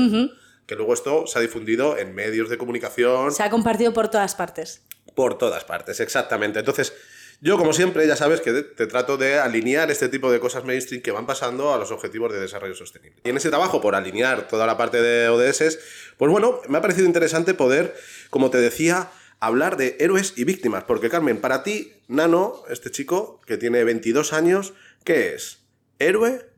Que 0.67 0.76
luego 0.76 0.94
esto 0.94 1.26
se 1.26 1.38
ha 1.38 1.43
difundido 1.43 1.99
en 1.99 2.14
medios 2.14 2.49
de 2.49 2.56
comunicación 2.56 3.32
se 3.32 3.43
ha 3.43 3.50
compartido 3.50 3.93
por 3.93 4.08
todas 4.08 4.34
partes. 4.34 4.82
Por 5.14 5.38
todas 5.38 5.64
partes, 5.64 6.00
exactamente. 6.00 6.58
Entonces, 6.58 6.92
yo 7.40 7.58
como 7.58 7.72
siempre, 7.72 8.06
ya 8.06 8.16
sabes 8.16 8.40
que 8.40 8.52
te, 8.52 8.86
trato 8.86 9.16
de 9.16 9.38
alinear 9.38 9.90
este 9.90 10.08
tipo 10.08 10.30
de 10.30 10.40
cosas 10.40 10.64
mainstream 10.64 11.02
que 11.02 11.10
van 11.10 11.26
pasando 11.26 11.74
a 11.74 11.78
los 11.78 11.90
objetivos 11.90 12.32
de 12.32 12.40
desarrollo 12.40 12.74
sostenible. 12.74 13.20
Y 13.24 13.28
en 13.28 13.36
ese 13.36 13.50
trabajo 13.50 13.80
por 13.80 13.94
alinear 13.94 14.48
toda 14.48 14.66
la 14.66 14.76
parte 14.76 15.02
de 15.02 15.28
ODS, 15.28 15.78
pues 16.16 16.30
bueno, 16.30 16.60
me 16.68 16.78
ha 16.78 16.80
parecido 16.80 17.06
interesante 17.06 17.54
poder, 17.54 17.94
como 18.30 18.50
te 18.50 18.58
decía, 18.58 19.10
hablar 19.40 19.76
de 19.76 19.96
héroes 20.00 20.34
y 20.36 20.44
víctimas. 20.44 20.84
Porque 20.84 21.10
Carmen, 21.10 21.40
para 21.40 21.62
ti, 21.62 21.92
Nano, 22.08 22.62
este 22.70 22.90
chico 22.90 23.40
que 23.46 23.58
tiene 23.58 23.84
22 23.84 24.32
años, 24.32 24.72
¿qué 25.04 25.34
es? 25.34 25.58
¿Héroe 25.98 26.48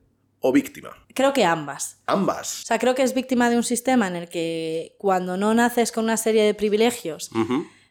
o 0.40 0.52
víctima? 0.52 1.04
Creo 1.14 1.32
que 1.32 1.44
ambas. 1.44 1.99
Ambas. 2.06 2.62
O 2.62 2.66
sea, 2.66 2.78
creo 2.78 2.94
que 2.94 3.02
es 3.02 3.14
víctima 3.14 3.50
de 3.50 3.56
un 3.56 3.64
sistema 3.64 4.06
en 4.06 4.16
el 4.16 4.28
que 4.28 4.94
cuando 4.99 5.37
no 5.37 5.54
naces 5.54 5.90
con 5.90 6.04
una 6.04 6.16
serie 6.16 6.44
de 6.44 6.54
privilegios. 6.54 7.31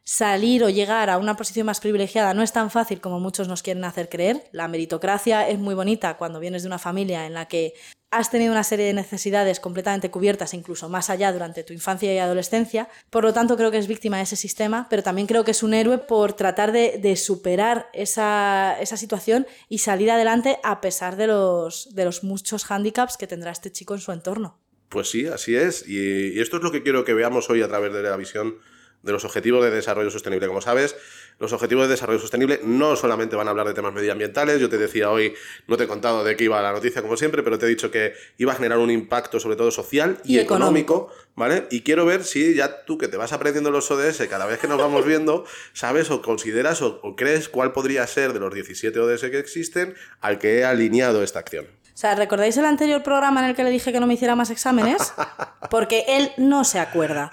Salir 0.06 0.63
o 0.63 0.69
llegar 0.69 1.10
a 1.10 1.18
una 1.18 1.36
posición 1.36 1.66
más 1.66 1.80
privilegiada 1.80 2.34
no 2.34 2.44
es 2.44 2.54
tan 2.54 2.69
fácil 2.69 3.02
como 3.02 3.19
muchos 3.19 3.48
nos 3.48 3.63
quieren 3.63 3.84
hacer 3.84 4.07
creer. 4.07 4.44
La 4.52 4.68
meritocracia 4.68 5.50
es 5.50 5.57
muy 5.57 5.74
bonita 5.74 6.18
cuando 6.18 6.40
vienes 6.40 6.62
de 6.62 6.68
una 6.68 6.80
familia 6.80 7.25
en 7.25 7.34
la 7.34 7.48
que 7.48 7.74
has 8.12 8.31
tenido 8.31 8.52
una 8.52 8.63
serie 8.63 8.86
de 8.86 8.94
necesidades 8.94 9.60
completamente 9.60 10.10
cubiertas, 10.10 10.54
incluso 10.54 10.88
más 10.88 11.10
allá 11.10 11.34
durante 11.34 11.63
tu 11.63 11.74
infancia 11.74 12.13
y 12.13 12.19
adolescencia. 12.19 12.88
Por 13.10 13.24
lo 13.24 13.34
tanto, 13.34 13.58
creo 13.58 13.72
que 13.72 13.77
es 13.77 13.88
víctima 13.88 14.18
de 14.18 14.24
ese 14.24 14.38
sistema, 14.38 14.88
pero 14.89 15.03
también 15.03 15.27
creo 15.27 15.44
que 15.44 15.51
es 15.51 15.63
un 15.63 15.74
héroe 15.74 15.98
por 15.98 16.34
tratar 16.34 16.72
de, 16.72 17.15
superar 17.18 17.89
esa, 17.91 18.77
esa 18.80 18.96
situación 18.96 19.48
y 19.68 19.80
salir 19.80 20.12
adelante 20.12 20.60
a 20.63 20.80
pesar 20.80 21.18
de 21.18 21.27
los, 21.27 21.94
de 21.94 22.06
los 22.06 22.24
muchos 22.24 22.63
hándicaps 22.63 23.18
que 23.18 23.27
tendrá 23.27 23.51
este 23.51 23.72
chico 23.72 23.96
en 23.96 24.00
su 24.00 24.12
entorno. 24.13 24.62
Pues 24.88 25.10
sí, 25.10 25.25
así 25.25 25.56
es. 25.56 25.86
Y, 25.86 26.38
y 26.38 26.39
esto 26.39 26.58
es 26.58 26.63
lo 26.63 26.72
que 26.72 26.84
quiero 26.84 27.03
que 27.03 27.13
veamos 27.13 27.50
hoy 27.50 27.63
a 27.63 27.68
través 27.68 27.91
de 27.91 28.03
la 28.03 28.15
visión 28.15 28.60
de 29.06 29.12
los 29.12 29.24
objetivos 29.24 29.64
de 29.64 29.70
desarrollo 29.70 30.10
sostenible. 30.10 30.48
Como 30.48 30.62
sabes, 30.62 30.96
los 31.40 31.54
objetivos 31.54 31.86
de 31.86 31.92
desarrollo 31.92 32.20
sostenible 32.20 32.60
no 32.64 32.96
solamente 32.96 33.36
van 33.36 33.48
a 33.48 33.52
hablar 33.52 33.68
de 33.68 33.74
temas 33.74 33.94
medioambientales. 33.94 34.60
Yo 34.60 34.68
te 34.68 34.78
decía 34.78 35.12
hoy, 35.12 35.34
no 35.68 35.78
te 35.78 35.84
he 35.84 35.88
contado 35.88 36.24
de 36.24 36.36
qué 36.36 36.46
iba 36.46 36.62
la 36.62 36.72
noticia 36.72 37.02
como 37.02 37.16
siempre, 37.16 37.44
pero 37.44 37.60
te 37.60 37.68
he 37.68 37.70
dicho 37.70 37.92
que 37.92 38.14
iba 38.38 38.54
a 38.54 38.56
generar 38.56 38.80
un 38.80 38.90
impacto 38.90 39.40
sobre 39.40 39.56
todo 39.56 39.70
social 39.70 40.18
y, 40.24 40.38
Y 40.38 40.40
económico, 40.40 41.12
¿vale? 41.36 41.68
Y 41.70 41.82
quiero 41.82 42.06
ver 42.06 42.24
si 42.24 42.56
ya 42.56 42.84
tú 42.86 42.98
que 42.98 43.08
te 43.08 43.18
vas 43.18 43.32
aprendiendo 43.32 43.70
los 43.70 43.90
ODS 43.92 44.28
cada 44.28 44.48
vez 44.48 44.60
que 44.60 44.68
nos 44.68 44.80
vamos 44.80 45.06
viendo, 45.06 45.46
sabes 45.74 46.10
o 46.10 46.22
consideras 46.22 46.82
o, 46.82 47.00
o 47.04 47.16
crees 47.16 47.48
cuál 47.48 47.74
podría 47.74 48.08
ser 48.08 48.34
de 48.34 48.40
los 48.40 48.54
17 48.54 49.00
ODS 49.00 49.22
que 49.22 49.40
existen 49.40 49.94
al 50.22 50.40
que 50.40 50.60
he 50.60 50.66
alineado 50.66 51.22
esta 51.22 51.40
acción. 51.40 51.68
O 51.96 51.98
sea, 51.98 52.14
¿recordáis 52.14 52.58
el 52.58 52.66
anterior 52.66 53.02
programa 53.04 53.40
en 53.40 53.52
el 53.52 53.56
que 53.56 53.64
le 53.64 53.70
dije 53.70 53.94
que 53.94 54.02
no 54.02 54.06
me 54.06 54.16
hiciera 54.16 54.36
más 54.36 54.50
exámenes? 54.50 55.14
Porque 55.72 56.04
él 56.10 56.34
no 56.36 56.66
se 56.66 56.78
acuerda. 56.78 57.32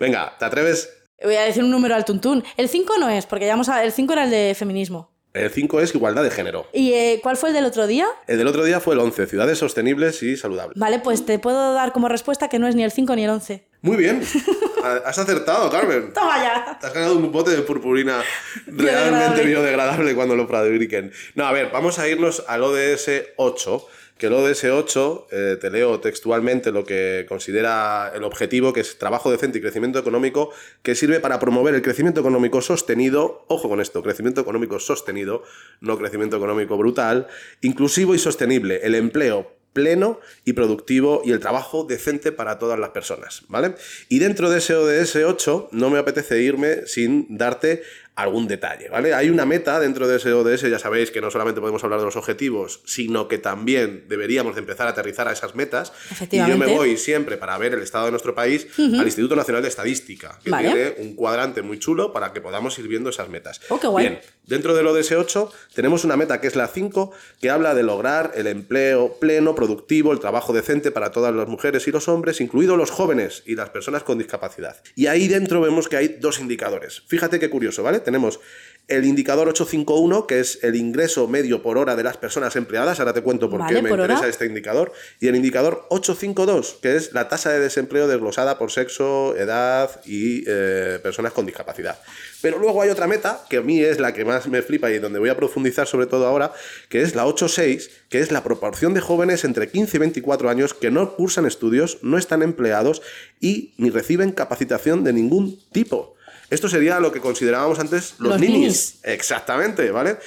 Venga, 0.00 0.32
¿te 0.38 0.44
atreves? 0.46 0.88
Voy 1.22 1.36
a 1.36 1.42
decir 1.42 1.62
un 1.62 1.70
número 1.70 1.94
al 1.94 2.06
tuntún. 2.06 2.42
El 2.56 2.70
5 2.70 2.94
no 2.98 3.10
es, 3.10 3.26
porque 3.26 3.46
ya 3.46 3.52
vamos 3.52 3.68
a... 3.68 3.84
el 3.84 3.92
5 3.92 4.12
era 4.14 4.24
el 4.24 4.30
de 4.30 4.54
feminismo. 4.58 5.13
El 5.34 5.50
5 5.50 5.80
es 5.80 5.92
igualdad 5.96 6.22
de 6.22 6.30
género. 6.30 6.68
¿Y 6.72 6.92
eh, 6.92 7.18
cuál 7.20 7.36
fue 7.36 7.48
el 7.48 7.54
del 7.56 7.64
otro 7.64 7.88
día? 7.88 8.06
El 8.28 8.38
del 8.38 8.46
otro 8.46 8.62
día 8.62 8.78
fue 8.78 8.94
el 8.94 9.00
11, 9.00 9.26
ciudades 9.26 9.58
sostenibles 9.58 10.22
y 10.22 10.36
saludables. 10.36 10.78
Vale, 10.78 11.00
pues 11.00 11.26
te 11.26 11.40
puedo 11.40 11.74
dar 11.74 11.92
como 11.92 12.08
respuesta 12.08 12.48
que 12.48 12.60
no 12.60 12.68
es 12.68 12.76
ni 12.76 12.84
el 12.84 12.92
5 12.92 13.16
ni 13.16 13.24
el 13.24 13.30
11. 13.30 13.64
Muy 13.82 13.96
bien, 13.96 14.22
has 15.04 15.18
acertado, 15.18 15.68
Carmen. 15.70 16.12
¡Toma 16.12 16.40
ya! 16.40 16.78
Te 16.80 16.86
has 16.86 16.94
ganado 16.94 17.16
un 17.16 17.32
bote 17.32 17.50
de 17.50 17.62
purpurina 17.62 18.22
realmente 18.66 18.84
Biodegradable. 18.84 19.44
biodegradable 19.44 20.14
cuando 20.14 20.36
lo 20.36 20.46
fabriquen. 20.46 21.12
No, 21.34 21.46
a 21.46 21.52
ver, 21.52 21.70
vamos 21.72 21.98
a 21.98 22.06
irnos 22.08 22.44
al 22.46 22.62
ODS 22.62 23.10
8, 23.36 23.86
que 24.18 24.26
el 24.26 24.32
ODS 24.32 24.64
8, 24.64 25.26
eh, 25.30 25.58
te 25.60 25.70
leo 25.70 26.00
textualmente 26.00 26.70
lo 26.70 26.84
que 26.84 27.26
considera 27.28 28.12
el 28.14 28.22
objetivo, 28.22 28.72
que 28.72 28.80
es 28.80 28.98
trabajo 28.98 29.30
decente 29.30 29.58
y 29.58 29.60
crecimiento 29.60 29.98
económico, 29.98 30.50
que 30.82 30.94
sirve 30.94 31.20
para 31.20 31.40
promover 31.40 31.74
el 31.74 31.82
crecimiento 31.82 32.20
económico 32.20 32.62
sostenido, 32.62 33.44
ojo 33.48 33.68
con 33.68 33.80
esto, 33.80 34.02
crecimiento 34.02 34.40
económico 34.40 34.78
sostenido, 34.78 35.42
no 35.80 35.98
crecimiento 35.98 36.36
económico 36.36 36.76
brutal, 36.76 37.26
inclusivo 37.60 38.14
y 38.14 38.18
sostenible, 38.18 38.80
el 38.84 38.94
empleo 38.94 39.52
pleno 39.74 40.20
y 40.46 40.54
productivo 40.54 41.20
y 41.24 41.32
el 41.32 41.40
trabajo 41.40 41.84
decente 41.84 42.32
para 42.32 42.58
todas 42.58 42.78
las 42.78 42.90
personas, 42.90 43.42
¿vale? 43.48 43.74
Y 44.08 44.20
dentro 44.20 44.48
de 44.48 44.58
ese 44.58 44.74
ODS 44.74 45.16
8 45.16 45.68
no 45.72 45.90
me 45.90 45.98
apetece 45.98 46.40
irme 46.40 46.86
sin 46.86 47.26
darte 47.36 47.82
algún 48.16 48.46
detalle, 48.46 48.88
¿vale? 48.88 49.12
Hay 49.12 49.28
una 49.28 49.44
meta 49.44 49.80
dentro 49.80 50.06
de 50.06 50.16
ese 50.16 50.32
ODS, 50.32 50.62
ya 50.62 50.78
sabéis 50.78 51.10
que 51.10 51.20
no 51.20 51.30
solamente 51.30 51.60
podemos 51.60 51.82
hablar 51.82 51.98
de 51.98 52.06
los 52.06 52.16
objetivos, 52.16 52.80
sino 52.84 53.26
que 53.26 53.38
también 53.38 54.04
deberíamos 54.08 54.54
de 54.54 54.60
empezar 54.60 54.86
a 54.86 54.90
aterrizar 54.90 55.26
a 55.26 55.32
esas 55.32 55.54
metas. 55.54 55.92
Y 56.30 56.36
yo 56.36 56.56
me 56.56 56.66
voy 56.66 56.96
siempre 56.96 57.36
para 57.36 57.58
ver 57.58 57.74
el 57.74 57.82
estado 57.82 58.04
de 58.06 58.12
nuestro 58.12 58.34
país 58.34 58.68
al 58.78 59.04
Instituto 59.04 59.34
Nacional 59.34 59.62
de 59.62 59.68
Estadística, 59.68 60.38
que 60.44 60.50
tiene 60.50 60.94
un 60.98 61.14
cuadrante 61.16 61.62
muy 61.62 61.78
chulo 61.78 62.12
para 62.12 62.32
que 62.32 62.40
podamos 62.40 62.78
ir 62.78 62.86
viendo 62.86 63.10
esas 63.10 63.28
metas. 63.28 63.60
Oh, 63.68 63.80
qué 63.80 63.88
guay. 63.88 64.08
Bien, 64.08 64.20
dentro 64.46 64.74
del 64.74 64.86
ODS 64.86 65.12
8 65.12 65.52
tenemos 65.74 66.04
una 66.04 66.16
meta 66.16 66.40
que 66.40 66.46
es 66.46 66.54
la 66.54 66.68
5, 66.68 67.12
que 67.40 67.50
habla 67.50 67.74
de 67.74 67.82
lograr 67.82 68.32
el 68.36 68.46
empleo 68.46 69.14
pleno, 69.14 69.56
productivo, 69.56 70.12
el 70.12 70.20
trabajo 70.20 70.52
decente 70.52 70.92
para 70.92 71.10
todas 71.10 71.34
las 71.34 71.48
mujeres 71.48 71.88
y 71.88 71.90
los 71.90 72.08
hombres, 72.08 72.40
incluidos 72.40 72.78
los 72.78 72.90
jóvenes 72.90 73.42
y 73.44 73.56
las 73.56 73.70
personas 73.70 74.04
con 74.04 74.18
discapacidad. 74.18 74.76
Y 74.94 75.06
ahí 75.06 75.26
dentro 75.26 75.60
vemos 75.60 75.88
que 75.88 75.96
hay 75.96 76.08
dos 76.20 76.38
indicadores. 76.38 77.02
Fíjate 77.08 77.40
qué 77.40 77.50
curioso, 77.50 77.82
¿vale? 77.82 78.03
Tenemos 78.04 78.40
el 78.86 79.06
indicador 79.06 79.48
851, 79.48 80.26
que 80.26 80.40
es 80.40 80.62
el 80.62 80.76
ingreso 80.76 81.26
medio 81.26 81.62
por 81.62 81.78
hora 81.78 81.96
de 81.96 82.02
las 82.02 82.18
personas 82.18 82.54
empleadas. 82.54 83.00
Ahora 83.00 83.14
te 83.14 83.22
cuento 83.22 83.48
por 83.48 83.66
qué 83.66 83.80
me 83.80 83.90
interesa 83.90 84.28
este 84.28 84.44
indicador. 84.44 84.92
Y 85.20 85.28
el 85.28 85.36
indicador 85.36 85.86
852, 85.88 86.78
que 86.82 86.96
es 86.96 87.14
la 87.14 87.28
tasa 87.28 87.50
de 87.50 87.60
desempleo 87.60 88.06
desglosada 88.08 88.58
por 88.58 88.70
sexo, 88.70 89.34
edad 89.36 90.02
y 90.04 90.44
eh, 90.46 90.98
personas 91.02 91.32
con 91.32 91.46
discapacidad. 91.46 91.98
Pero 92.42 92.58
luego 92.58 92.82
hay 92.82 92.90
otra 92.90 93.06
meta, 93.06 93.42
que 93.48 93.56
a 93.56 93.62
mí 93.62 93.80
es 93.80 94.00
la 94.00 94.12
que 94.12 94.26
más 94.26 94.48
me 94.48 94.60
flipa 94.60 94.90
y 94.90 94.98
donde 94.98 95.18
voy 95.18 95.30
a 95.30 95.36
profundizar 95.36 95.86
sobre 95.86 96.06
todo 96.06 96.26
ahora, 96.26 96.52
que 96.90 97.00
es 97.00 97.14
la 97.14 97.26
86, 97.26 97.90
que 98.10 98.20
es 98.20 98.32
la 98.32 98.44
proporción 98.44 98.92
de 98.92 99.00
jóvenes 99.00 99.44
entre 99.44 99.70
15 99.70 99.96
y 99.96 100.00
24 100.00 100.50
años 100.50 100.74
que 100.74 100.90
no 100.90 101.16
cursan 101.16 101.46
estudios, 101.46 102.00
no 102.02 102.18
están 102.18 102.42
empleados 102.42 103.00
y 103.40 103.72
ni 103.78 103.88
reciben 103.88 104.32
capacitación 104.32 105.04
de 105.04 105.14
ningún 105.14 105.58
tipo. 105.72 106.13
Esto 106.54 106.68
sería 106.68 107.00
lo 107.00 107.10
que 107.10 107.20
considerábamos 107.20 107.80
antes 107.80 108.14
los, 108.18 108.38
ninis. 108.38 109.00
Exactamente, 109.02 109.90
¿vale? 109.90 110.18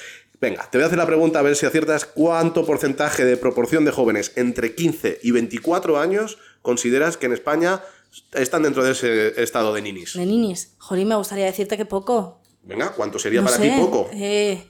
Venga, 0.41 0.69
te 0.69 0.77
voy 0.77 0.83
a 0.83 0.87
hacer 0.87 0.97
la 0.97 1.05
pregunta 1.05 1.39
a 1.39 1.41
ver 1.41 1.55
si 1.55 1.65
aciertas 1.65 2.03
cuánto 2.03 2.65
porcentaje 2.65 3.23
de 3.23 3.37
proporción 3.37 3.85
de 3.85 3.91
jóvenes 3.91 4.33
entre 4.35 4.75
15 4.75 5.19
y 5.23 5.31
24 5.31 5.97
años 5.97 6.37
consideras 6.61 7.15
que 7.15 7.27
en 7.27 7.33
España 7.33 7.81
están 8.33 8.63
dentro 8.63 8.83
de 8.83 8.91
ese 8.91 9.41
estado 9.41 9.73
de 9.73 9.81
ninis. 9.81 10.15
De 10.15 10.25
ninis. 10.25 10.75
Jolín, 10.79 11.07
me 11.07 11.15
gustaría 11.15 11.45
decirte 11.45 11.77
que 11.77 11.85
poco. 11.85 12.41
Venga, 12.63 12.91
¿cuánto 12.91 13.19
sería 13.19 13.41
para 13.41 13.57
ti 13.57 13.71
poco? 13.77 14.09
Eh, 14.11 14.67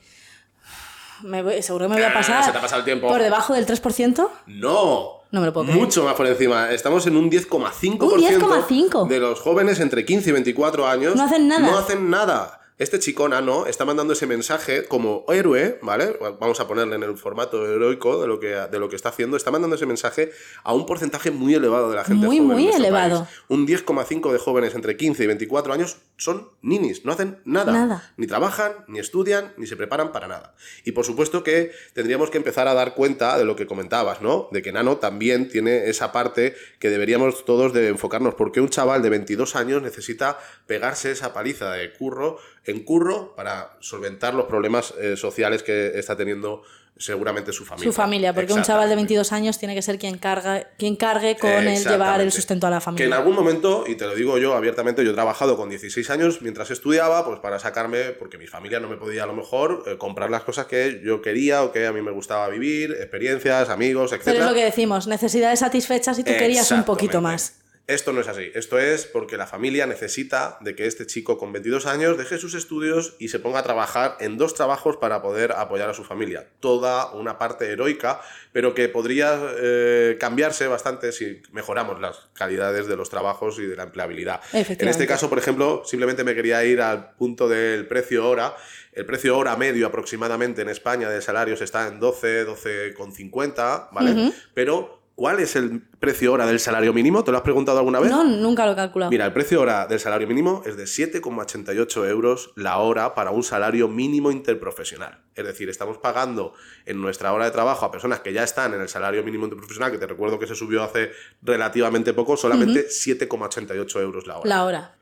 seguro 1.62 1.86
que 1.86 1.90
me 1.90 1.96
voy 1.96 2.04
a 2.04 2.14
pasar. 2.14 2.44
se 2.44 2.52
te 2.52 2.58
ha 2.60 2.62
pasado 2.62 2.82
el 2.82 2.86
tiempo. 2.86 3.08
¿Por 3.08 3.24
debajo 3.24 3.56
del 3.56 3.66
3%? 3.66 4.30
No. 4.46 5.17
No 5.32 5.42
me 5.42 5.48
lo 5.48 5.54
puedo 5.54 5.66
creer. 5.66 5.80
Mucho 5.80 6.04
más 6.04 6.14
por 6.16 6.26
encima. 6.28 6.72
Estamos 6.72 7.06
en 7.08 7.18
un 7.18 7.30
10,5% 7.30 9.08
de 9.08 9.20
los 9.20 9.40
jóvenes 9.42 9.80
entre 9.80 10.06
15 10.06 10.30
y 10.30 10.34
24 10.34 10.88
años. 10.88 11.16
No 11.16 11.24
hacen 11.24 11.48
nada. 11.48 11.70
No 11.70 11.78
hacen 11.78 12.10
nada. 12.10 12.62
Este 12.80 13.00
chico 13.00 13.28
nano 13.28 13.66
está 13.66 13.86
mandando 13.86 14.14
ese 14.14 14.28
mensaje 14.28 14.86
como 14.86 15.26
héroe, 15.30 15.80
¿vale? 15.82 16.16
Vamos 16.40 16.60
a 16.60 16.68
ponerle 16.68 16.96
en 16.96 17.02
el 17.02 17.18
formato 17.18 17.66
heroico 17.66 18.22
de 18.22 18.28
lo 18.28 18.40
que, 18.40 18.50
de 18.50 18.78
lo 18.78 18.88
que 18.88 18.96
está 18.96 19.10
haciendo. 19.10 19.36
Está 19.36 19.50
mandando 19.50 19.76
ese 19.76 19.88
mensaje 19.88 20.30
a 20.64 20.76
un 20.76 20.86
porcentaje 20.86 21.32
muy 21.32 21.56
elevado 21.56 21.90
de 21.90 21.96
la 21.96 22.04
gente 22.04 22.28
muy, 22.28 22.38
joven. 22.38 22.52
Muy, 22.52 22.68
elevado. 22.68 23.28
Un 23.48 23.66
10,5 23.66 24.32
de 24.32 24.38
jóvenes 24.38 24.76
entre 24.76 24.96
15 24.96 25.24
y 25.24 25.26
24 25.26 25.74
años 25.74 25.98
son 26.18 26.50
ninis, 26.62 27.04
no 27.04 27.14
hacen 27.14 27.40
nada. 27.46 27.72
Nada. 27.72 28.14
Ni 28.16 28.28
trabajan, 28.28 28.74
ni 28.88 29.00
estudian, 29.00 29.54
ni 29.58 29.66
se 29.66 29.76
preparan 29.76 30.12
para 30.12 30.28
nada. 30.28 30.54
Y 30.86 30.92
por 30.92 31.04
supuesto 31.04 31.44
que 31.44 31.72
tendríamos 31.94 32.30
que 32.30 32.38
empezar 32.38 32.68
a 32.68 32.76
dar 32.76 32.94
cuenta 32.94 33.40
de 33.40 33.46
lo 33.46 33.56
que 33.56 33.66
comentabas, 33.66 34.22
¿no? 34.22 34.50
De 34.52 34.62
que 34.62 34.72
Nano 34.72 34.98
también 34.98 35.50
tiene 35.50 35.90
esa 35.90 36.12
parte 36.12 36.56
que 36.78 36.92
deberíamos 36.92 37.44
todos 37.44 37.74
de 37.74 37.88
enfocarnos. 37.88 38.36
Porque 38.36 38.62
un 38.62 38.70
chaval 38.70 39.02
de 39.02 39.10
22 39.10 39.56
años 39.56 39.82
necesita 39.82 40.38
pegarse 40.68 41.10
esa 41.10 41.34
paliza 41.34 41.72
de 41.72 41.92
curro 41.94 42.38
en 42.68 42.84
curro 42.84 43.34
para 43.36 43.78
solventar 43.80 44.34
los 44.34 44.46
problemas 44.46 44.94
eh, 45.00 45.18
sociales 45.18 45.64
que 45.64 45.98
está 45.98 46.16
teniendo 46.16 46.64
seguramente 47.00 47.54
su 47.54 47.66
familia. 47.66 47.92
Su 47.92 47.96
familia, 47.96 48.34
porque 48.34 48.54
un 48.54 48.64
chaval 48.64 48.90
de 48.90 48.96
22 48.96 49.32
años 49.32 49.58
tiene 49.58 49.76
que 49.76 49.82
ser 49.82 50.00
quien, 50.00 50.18
carga, 50.18 50.68
quien 50.78 50.96
cargue 50.96 51.38
con 51.38 51.52
el 51.52 51.84
llevar 51.84 52.22
el 52.22 52.32
sustento 52.32 52.68
a 52.68 52.70
la 52.70 52.82
familia. 52.82 53.06
Que 53.06 53.08
en 53.08 53.14
algún 53.14 53.36
momento, 53.36 53.86
y 53.88 53.96
te 53.96 54.06
lo 54.06 54.16
digo 54.16 54.38
yo 54.38 54.56
abiertamente, 54.56 55.04
yo 55.04 55.12
he 55.12 55.14
trabajado 55.14 55.58
con 55.58 55.70
16 55.70 56.10
años 56.10 56.42
mientras 56.42 56.72
estudiaba, 56.72 57.26
pues 57.26 57.40
para 57.40 57.60
sacarme, 57.60 58.12
porque 58.12 58.38
mi 58.38 58.48
familia 58.48 58.80
no 58.80 58.90
me 58.90 58.98
podía 58.98 59.24
a 59.24 59.28
lo 59.28 59.34
mejor 59.34 59.84
eh, 59.86 59.98
comprar 59.98 60.30
las 60.30 60.44
cosas 60.44 60.66
que 60.66 61.02
yo 61.04 61.22
quería 61.22 61.64
o 61.64 61.72
que 61.72 61.86
a 61.86 61.94
mí 61.94 62.02
me 62.02 62.12
gustaba 62.12 62.48
vivir, 62.50 62.92
experiencias, 62.92 63.70
amigos, 63.70 64.12
etc. 64.12 64.22
Pero 64.26 64.40
es 64.40 64.46
lo 64.46 64.54
que 64.54 64.64
decimos, 64.64 65.08
necesidades 65.08 65.60
satisfechas 65.60 66.20
y 66.20 66.24
tú 66.24 66.32
querías 66.38 66.72
un 66.72 66.84
poquito 66.84 67.22
más. 67.22 67.54
Esto 67.88 68.12
no 68.12 68.20
es 68.20 68.28
así. 68.28 68.52
Esto 68.54 68.80
es 68.80 69.06
porque 69.06 69.38
la 69.38 69.48
familia 69.48 69.88
necesita 69.88 70.58
de 70.60 70.76
que 70.76 70.88
este 70.88 71.06
chico 71.06 71.38
con 71.38 71.54
22 71.54 71.86
años 71.86 72.18
deje 72.18 72.38
sus 72.38 72.54
estudios 72.54 73.16
y 73.18 73.30
se 73.30 73.40
ponga 73.40 73.60
a 73.60 73.64
trabajar 73.64 74.18
en 74.20 74.38
dos 74.38 74.54
trabajos 74.56 74.98
para 74.98 75.22
poder 75.22 75.54
apoyar 75.54 75.90
a 75.90 75.94
su 75.94 76.04
familia. 76.04 76.46
Toda 76.60 77.14
una 77.14 77.40
parte 77.40 77.72
heroica, 77.72 78.20
pero 78.52 78.76
que 78.76 78.90
podría 78.90 79.40
eh, 79.58 80.18
cambiarse 80.20 80.68
bastante 80.68 81.14
si 81.14 81.42
mejoramos 81.54 82.02
las 82.02 82.28
calidades 82.34 82.88
de 82.88 82.98
los 82.98 83.10
trabajos 83.10 83.58
y 83.58 83.66
de 83.66 83.78
la 83.78 83.84
empleabilidad. 83.84 84.42
En 84.52 84.90
este 84.90 85.08
caso, 85.08 85.30
por 85.30 85.38
ejemplo, 85.38 85.84
simplemente 85.86 86.26
me 86.26 86.36
quería 86.36 86.66
ir 86.66 86.82
al 86.82 87.14
punto 87.14 87.48
del 87.48 87.88
precio 87.88 88.28
hora. 88.28 88.54
El 88.92 89.06
precio 89.06 89.38
hora 89.38 89.56
medio 89.56 89.88
aproximadamente 89.88 90.62
en 90.62 90.68
España 90.68 91.10
de 91.10 91.22
salarios 91.22 91.62
está 91.62 91.88
en 91.88 92.02
12, 92.02 92.48
12,50, 92.48 93.90
¿vale? 93.94 94.34
Pero 94.54 94.97
¿Cuál 95.18 95.40
es 95.40 95.56
el 95.56 95.82
precio 95.82 96.32
hora 96.32 96.46
del 96.46 96.60
salario 96.60 96.94
mínimo? 96.94 97.24
¿Te 97.24 97.32
lo 97.32 97.38
has 97.38 97.44
preguntado 97.44 97.80
alguna 97.80 98.00
vez? 98.00 98.12
No, 98.12 98.24
nunca 98.24 98.68
lo 98.68 98.74
he 98.74 98.76
calculado. 98.76 99.10
Mira, 99.10 99.26
el 99.26 99.34
precio 99.34 99.60
hora 99.60 99.88
del 99.88 100.00
salario 100.00 100.28
mínimo 100.28 100.62
es 100.64 100.78
de 100.78 100.84
7,88 100.84 102.08
euros 102.08 102.52
la 102.56 102.78
hora 102.78 103.16
para 103.16 103.32
un 103.32 103.42
salario 103.42 103.88
mínimo 103.88 104.30
interprofesional. 104.30 105.24
Es 105.34 105.44
decir, 105.44 105.70
estamos 105.70 105.98
pagando 105.98 106.54
en 106.86 107.02
nuestra 107.02 107.34
hora 107.34 107.46
de 107.46 107.52
trabajo 107.52 107.84
a 107.84 107.92
personas 107.92 108.20
que 108.20 108.32
ya 108.32 108.44
están 108.44 108.76
en 108.76 108.82
el 108.82 108.90
salario 108.90 109.24
mínimo 109.24 109.46
interprofesional, 109.46 109.92
que 109.92 109.98
te 109.98 110.06
recuerdo 110.06 110.38
que 110.38 110.46
se 110.46 110.54
subió 110.54 110.84
hace 110.84 111.10
relativamente 111.42 112.14
poco, 112.14 112.38
solamente 112.38 112.88
7,88 112.88 114.02
euros 114.02 114.28
la 114.28 114.38
hora. 114.38 114.48
La 114.48 114.66
hora. 114.66 114.97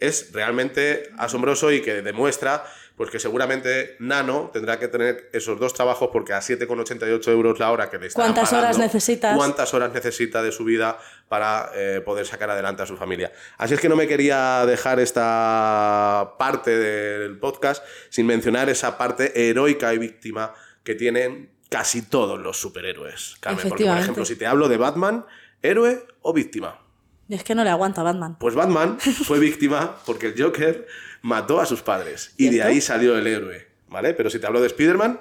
Es 0.00 0.32
realmente 0.32 1.10
asombroso 1.16 1.72
y 1.72 1.82
que 1.82 2.02
demuestra 2.02 2.64
pues 2.98 3.10
que 3.10 3.20
seguramente 3.20 3.94
Nano 4.00 4.50
tendrá 4.52 4.80
que 4.80 4.88
tener 4.88 5.30
esos 5.32 5.58
dos 5.60 5.72
trabajos 5.72 6.10
porque 6.12 6.32
a 6.32 6.40
7,88 6.40 7.28
euros 7.28 7.60
la 7.60 7.70
hora 7.70 7.88
que 7.88 7.96
le 7.96 8.08
está 8.08 8.20
¿Cuántas 8.20 8.52
horas 8.52 8.76
necesitas? 8.76 9.36
¿Cuántas 9.36 9.72
horas 9.72 9.92
necesita 9.92 10.42
de 10.42 10.50
su 10.50 10.64
vida 10.64 10.98
para 11.28 11.70
eh, 11.76 12.02
poder 12.04 12.26
sacar 12.26 12.50
adelante 12.50 12.82
a 12.82 12.86
su 12.86 12.96
familia? 12.96 13.32
Así 13.56 13.74
es 13.74 13.80
que 13.80 13.88
no 13.88 13.94
me 13.94 14.08
quería 14.08 14.66
dejar 14.66 14.98
esta 14.98 16.34
parte 16.40 16.76
del 16.76 17.38
podcast 17.38 17.84
sin 18.10 18.26
mencionar 18.26 18.68
esa 18.68 18.98
parte 18.98 19.48
heroica 19.48 19.94
y 19.94 19.98
víctima 19.98 20.52
que 20.82 20.96
tienen 20.96 21.52
casi 21.68 22.02
todos 22.02 22.40
los 22.40 22.56
superhéroes. 22.60 23.36
Carmen, 23.38 23.68
porque 23.68 23.84
por 23.84 23.98
ejemplo, 23.98 24.24
si 24.24 24.34
te 24.34 24.46
hablo 24.46 24.68
de 24.68 24.76
Batman, 24.76 25.24
¿héroe 25.62 26.04
o 26.22 26.32
víctima? 26.32 26.80
Es 27.28 27.44
que 27.44 27.54
no 27.54 27.62
le 27.64 27.70
aguanta 27.70 28.00
a 28.00 28.04
Batman. 28.04 28.36
Pues 28.38 28.54
Batman 28.54 28.98
fue 28.98 29.38
víctima 29.38 29.96
porque 30.06 30.28
el 30.28 30.42
Joker 30.42 30.86
mató 31.22 31.60
a 31.60 31.66
sus 31.66 31.82
padres 31.82 32.32
y 32.36 32.48
de 32.48 32.62
ahí 32.62 32.80
salió 32.80 33.18
el 33.18 33.26
héroe, 33.26 33.68
¿vale? 33.88 34.14
Pero 34.14 34.30
si 34.30 34.38
te 34.38 34.46
hablo 34.46 34.60
de 34.60 34.68
Spider-Man... 34.68 35.20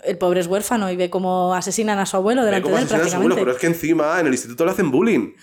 El 0.00 0.18
pobre 0.18 0.40
es 0.40 0.46
huérfano 0.48 0.90
y 0.90 0.96
ve 0.96 1.10
cómo 1.10 1.54
asesinan 1.54 1.98
a 1.98 2.06
su 2.06 2.16
abuelo 2.16 2.44
delante 2.44 2.68
de 2.68 2.76
él 2.76 2.86
prácticamente. 2.88 3.36
pero 3.36 3.52
es 3.52 3.58
que 3.58 3.68
encima 3.68 4.18
en 4.18 4.26
el 4.26 4.32
instituto 4.32 4.64
le 4.64 4.72
hacen 4.72 4.90
bullying. 4.90 5.34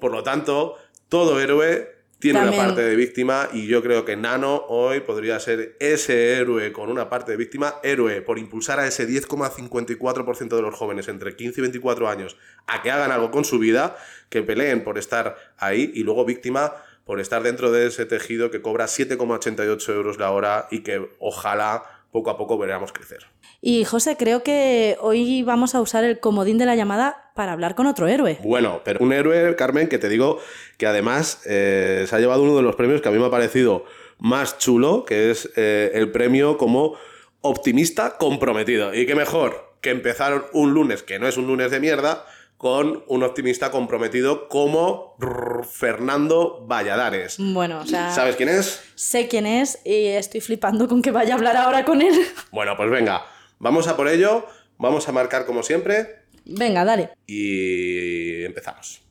Por 0.00 0.10
lo 0.10 0.22
tanto, 0.22 0.76
todo 1.08 1.38
héroe 1.38 1.95
tiene 2.18 2.40
una 2.40 2.52
parte 2.52 2.82
de 2.82 2.96
víctima 2.96 3.48
y 3.52 3.66
yo 3.66 3.82
creo 3.82 4.04
que 4.04 4.16
Nano 4.16 4.64
hoy 4.68 5.00
podría 5.00 5.38
ser 5.38 5.76
ese 5.80 6.38
héroe 6.38 6.72
con 6.72 6.88
una 6.88 7.10
parte 7.10 7.32
de 7.32 7.36
víctima, 7.36 7.74
héroe 7.82 8.22
por 8.22 8.38
impulsar 8.38 8.80
a 8.80 8.86
ese 8.86 9.06
10,54% 9.06 10.56
de 10.56 10.62
los 10.62 10.74
jóvenes 10.74 11.08
entre 11.08 11.36
15 11.36 11.60
y 11.60 11.62
24 11.62 12.08
años 12.08 12.36
a 12.66 12.82
que 12.82 12.90
hagan 12.90 13.12
algo 13.12 13.30
con 13.30 13.44
su 13.44 13.58
vida, 13.58 13.96
que 14.30 14.42
peleen 14.42 14.82
por 14.82 14.96
estar 14.96 15.36
ahí 15.58 15.90
y 15.94 16.04
luego 16.04 16.24
víctima 16.24 16.72
por 17.04 17.20
estar 17.20 17.42
dentro 17.42 17.70
de 17.70 17.86
ese 17.86 18.06
tejido 18.06 18.50
que 18.50 18.62
cobra 18.62 18.86
7,88 18.86 19.94
euros 19.94 20.18
la 20.18 20.30
hora 20.30 20.68
y 20.70 20.80
que 20.80 21.08
ojalá 21.18 21.95
poco 22.10 22.30
a 22.30 22.36
poco 22.36 22.58
veremos 22.58 22.92
crecer. 22.92 23.26
Y 23.60 23.84
José, 23.84 24.16
creo 24.16 24.42
que 24.42 24.96
hoy 25.00 25.42
vamos 25.42 25.74
a 25.74 25.80
usar 25.80 26.04
el 26.04 26.20
comodín 26.20 26.58
de 26.58 26.66
la 26.66 26.76
llamada 26.76 27.30
para 27.34 27.52
hablar 27.52 27.74
con 27.74 27.86
otro 27.86 28.08
héroe. 28.08 28.38
Bueno, 28.42 28.80
pero 28.84 29.04
un 29.04 29.12
héroe, 29.12 29.54
Carmen, 29.56 29.88
que 29.88 29.98
te 29.98 30.08
digo 30.08 30.38
que 30.78 30.86
además 30.86 31.42
eh, 31.46 32.06
se 32.08 32.16
ha 32.16 32.18
llevado 32.18 32.42
uno 32.42 32.56
de 32.56 32.62
los 32.62 32.76
premios 32.76 33.02
que 33.02 33.08
a 33.08 33.12
mí 33.12 33.18
me 33.18 33.26
ha 33.26 33.30
parecido 33.30 33.84
más 34.18 34.58
chulo, 34.58 35.04
que 35.04 35.30
es 35.30 35.50
eh, 35.56 35.90
el 35.94 36.10
premio 36.10 36.56
como 36.56 36.94
optimista 37.40 38.16
comprometido. 38.18 38.94
Y 38.94 39.06
qué 39.06 39.14
mejor 39.14 39.76
que 39.80 39.90
empezar 39.90 40.46
un 40.52 40.72
lunes, 40.72 41.02
que 41.02 41.18
no 41.18 41.28
es 41.28 41.36
un 41.36 41.46
lunes 41.46 41.70
de 41.70 41.80
mierda, 41.80 42.26
con 42.56 43.04
un 43.06 43.22
optimista 43.22 43.70
comprometido 43.70 44.48
como 44.48 45.16
Fernando 45.70 46.64
Valladares. 46.66 47.36
Bueno, 47.38 47.80
o 47.80 47.86
sea... 47.86 48.10
¿Sabes 48.10 48.36
quién 48.36 48.48
es? 48.48 48.82
Sé 48.94 49.28
quién 49.28 49.46
es 49.46 49.78
y 49.84 50.06
estoy 50.06 50.40
flipando 50.40 50.88
con 50.88 51.02
que 51.02 51.10
vaya 51.10 51.34
a 51.34 51.36
hablar 51.36 51.56
ahora 51.56 51.84
con 51.84 52.02
él. 52.02 52.14
Bueno, 52.50 52.76
pues 52.76 52.90
venga, 52.90 53.26
vamos 53.58 53.86
a 53.88 53.96
por 53.96 54.08
ello, 54.08 54.46
vamos 54.78 55.08
a 55.08 55.12
marcar 55.12 55.44
como 55.44 55.62
siempre 55.62 56.26
Venga, 56.46 56.84
dale. 56.84 57.10
Y 57.26 58.44
empezamos. 58.44 59.02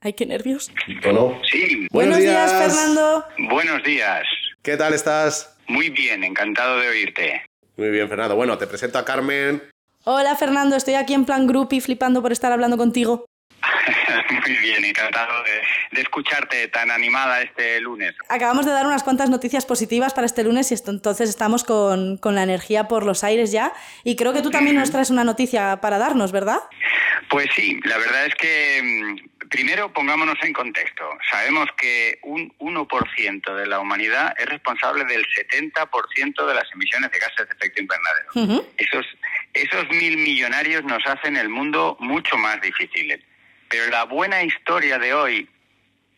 Ay, 0.00 0.14
qué 0.14 0.26
nervios. 0.26 0.70
¿O 1.08 1.12
no? 1.12 1.40
Sí, 1.50 1.86
Buenos, 1.92 2.18
días. 2.18 2.52
Fernando. 2.52 3.24
buenos 3.50 3.82
días. 3.84 4.24
¿Qué 4.62 4.76
tal 4.76 4.94
estás? 4.94 5.56
Muy 5.68 5.90
bien, 5.90 6.24
encantado 6.24 6.80
de 6.80 6.88
oírte. 6.88 7.42
Muy 7.76 7.90
bien, 7.90 8.08
Fernando. 8.08 8.34
Bueno, 8.34 8.58
te 8.58 8.66
presento 8.66 8.98
a 8.98 9.04
Carmen. 9.04 9.62
Hola, 10.04 10.34
Fernando. 10.34 10.76
Estoy 10.76 10.94
aquí 10.94 11.12
en 11.12 11.26
plan 11.26 11.46
group 11.46 11.68
y 11.72 11.80
flipando 11.80 12.22
por 12.22 12.32
estar 12.32 12.52
hablando 12.52 12.78
contigo. 12.78 13.26
Muy 14.30 14.56
bien, 14.56 14.84
encantado 14.84 15.42
de, 15.44 15.60
de 15.92 16.00
escucharte 16.00 16.68
tan 16.68 16.90
animada 16.90 17.42
este 17.42 17.80
lunes. 17.80 18.14
Acabamos 18.28 18.64
de 18.64 18.72
dar 18.72 18.86
unas 18.86 19.02
cuantas 19.02 19.28
noticias 19.28 19.66
positivas 19.66 20.14
para 20.14 20.26
este 20.26 20.42
lunes 20.42 20.70
y 20.70 20.74
esto, 20.74 20.90
entonces 20.90 21.28
estamos 21.28 21.64
con, 21.64 22.16
con 22.16 22.34
la 22.34 22.42
energía 22.42 22.88
por 22.88 23.04
los 23.04 23.24
aires 23.24 23.52
ya. 23.52 23.72
Y 24.02 24.16
creo 24.16 24.32
que 24.32 24.40
tú 24.40 24.50
también 24.50 24.76
nos 24.76 24.90
traes 24.90 25.10
una 25.10 25.24
noticia 25.24 25.80
para 25.82 25.98
darnos, 25.98 26.32
¿verdad? 26.32 26.60
Pues 27.28 27.48
sí, 27.54 27.78
la 27.84 27.98
verdad 27.98 28.26
es 28.26 28.34
que 28.36 28.80
mm, 28.82 29.48
primero 29.50 29.92
pongámonos 29.92 30.36
en 30.42 30.52
contexto. 30.52 31.04
Sabemos 31.30 31.68
que 31.76 32.18
un 32.22 32.52
1% 32.58 33.54
de 33.54 33.66
la 33.66 33.80
humanidad 33.80 34.34
es 34.38 34.46
responsable 34.46 35.04
del 35.04 35.24
70% 35.26 36.46
de 36.46 36.54
las 36.54 36.72
emisiones 36.72 37.10
de 37.10 37.18
gases 37.18 37.48
de 37.48 37.54
efecto 37.54 37.82
invernadero. 37.82 38.30
Ujú. 38.34 38.68
Esos, 38.78 39.06
esos 39.54 39.88
mil 39.90 40.16
millonarios 40.16 40.84
nos 40.84 41.04
hacen 41.06 41.36
el 41.36 41.48
mundo 41.48 41.96
mucho 42.00 42.36
más 42.36 42.60
difícil. 42.60 43.22
Pero 43.68 43.86
la 43.90 44.04
buena 44.04 44.42
historia 44.42 44.98
de 44.98 45.14
hoy 45.14 45.48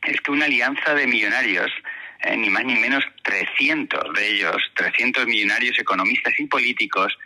es 0.02 0.20
que 0.20 0.30
una 0.30 0.46
alianza 0.46 0.94
de 0.94 1.06
millonarios, 1.06 1.70
eh, 2.20 2.36
ni 2.36 2.50
más 2.50 2.64
ni 2.64 2.76
menos 2.76 3.04
300 3.22 4.14
de 4.14 4.28
ellos, 4.28 4.56
300 4.74 5.26
millonarios 5.26 5.78
economistas 5.78 6.34
y 6.38 6.46
políticos, 6.46 7.16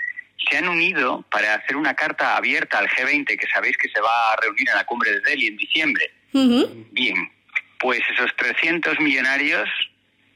se 0.48 0.58
han 0.58 0.68
unido 0.68 1.24
para 1.30 1.54
hacer 1.54 1.76
una 1.76 1.94
carta 1.94 2.36
abierta 2.36 2.78
al 2.78 2.88
G20, 2.88 3.38
que 3.38 3.46
sabéis 3.52 3.76
que 3.76 3.88
se 3.88 4.00
va 4.00 4.32
a 4.32 4.36
reunir 4.36 4.68
en 4.68 4.76
la 4.76 4.84
cumbre 4.84 5.10
de 5.10 5.20
Delhi 5.20 5.48
en 5.48 5.56
diciembre. 5.56 6.10
Bien, 6.92 7.32
pues 7.78 8.00
esos 8.12 8.34
300 8.36 9.00
millonarios 9.00 9.68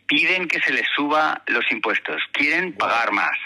piden 0.07 0.49
que 0.49 0.61
se 0.61 0.73
les 0.73 0.87
suba 0.97 1.43
los 1.47 1.65
impuestos, 1.71 2.23
quieren 2.33 2.73
pagar 2.73 3.13
más. 3.13 3.37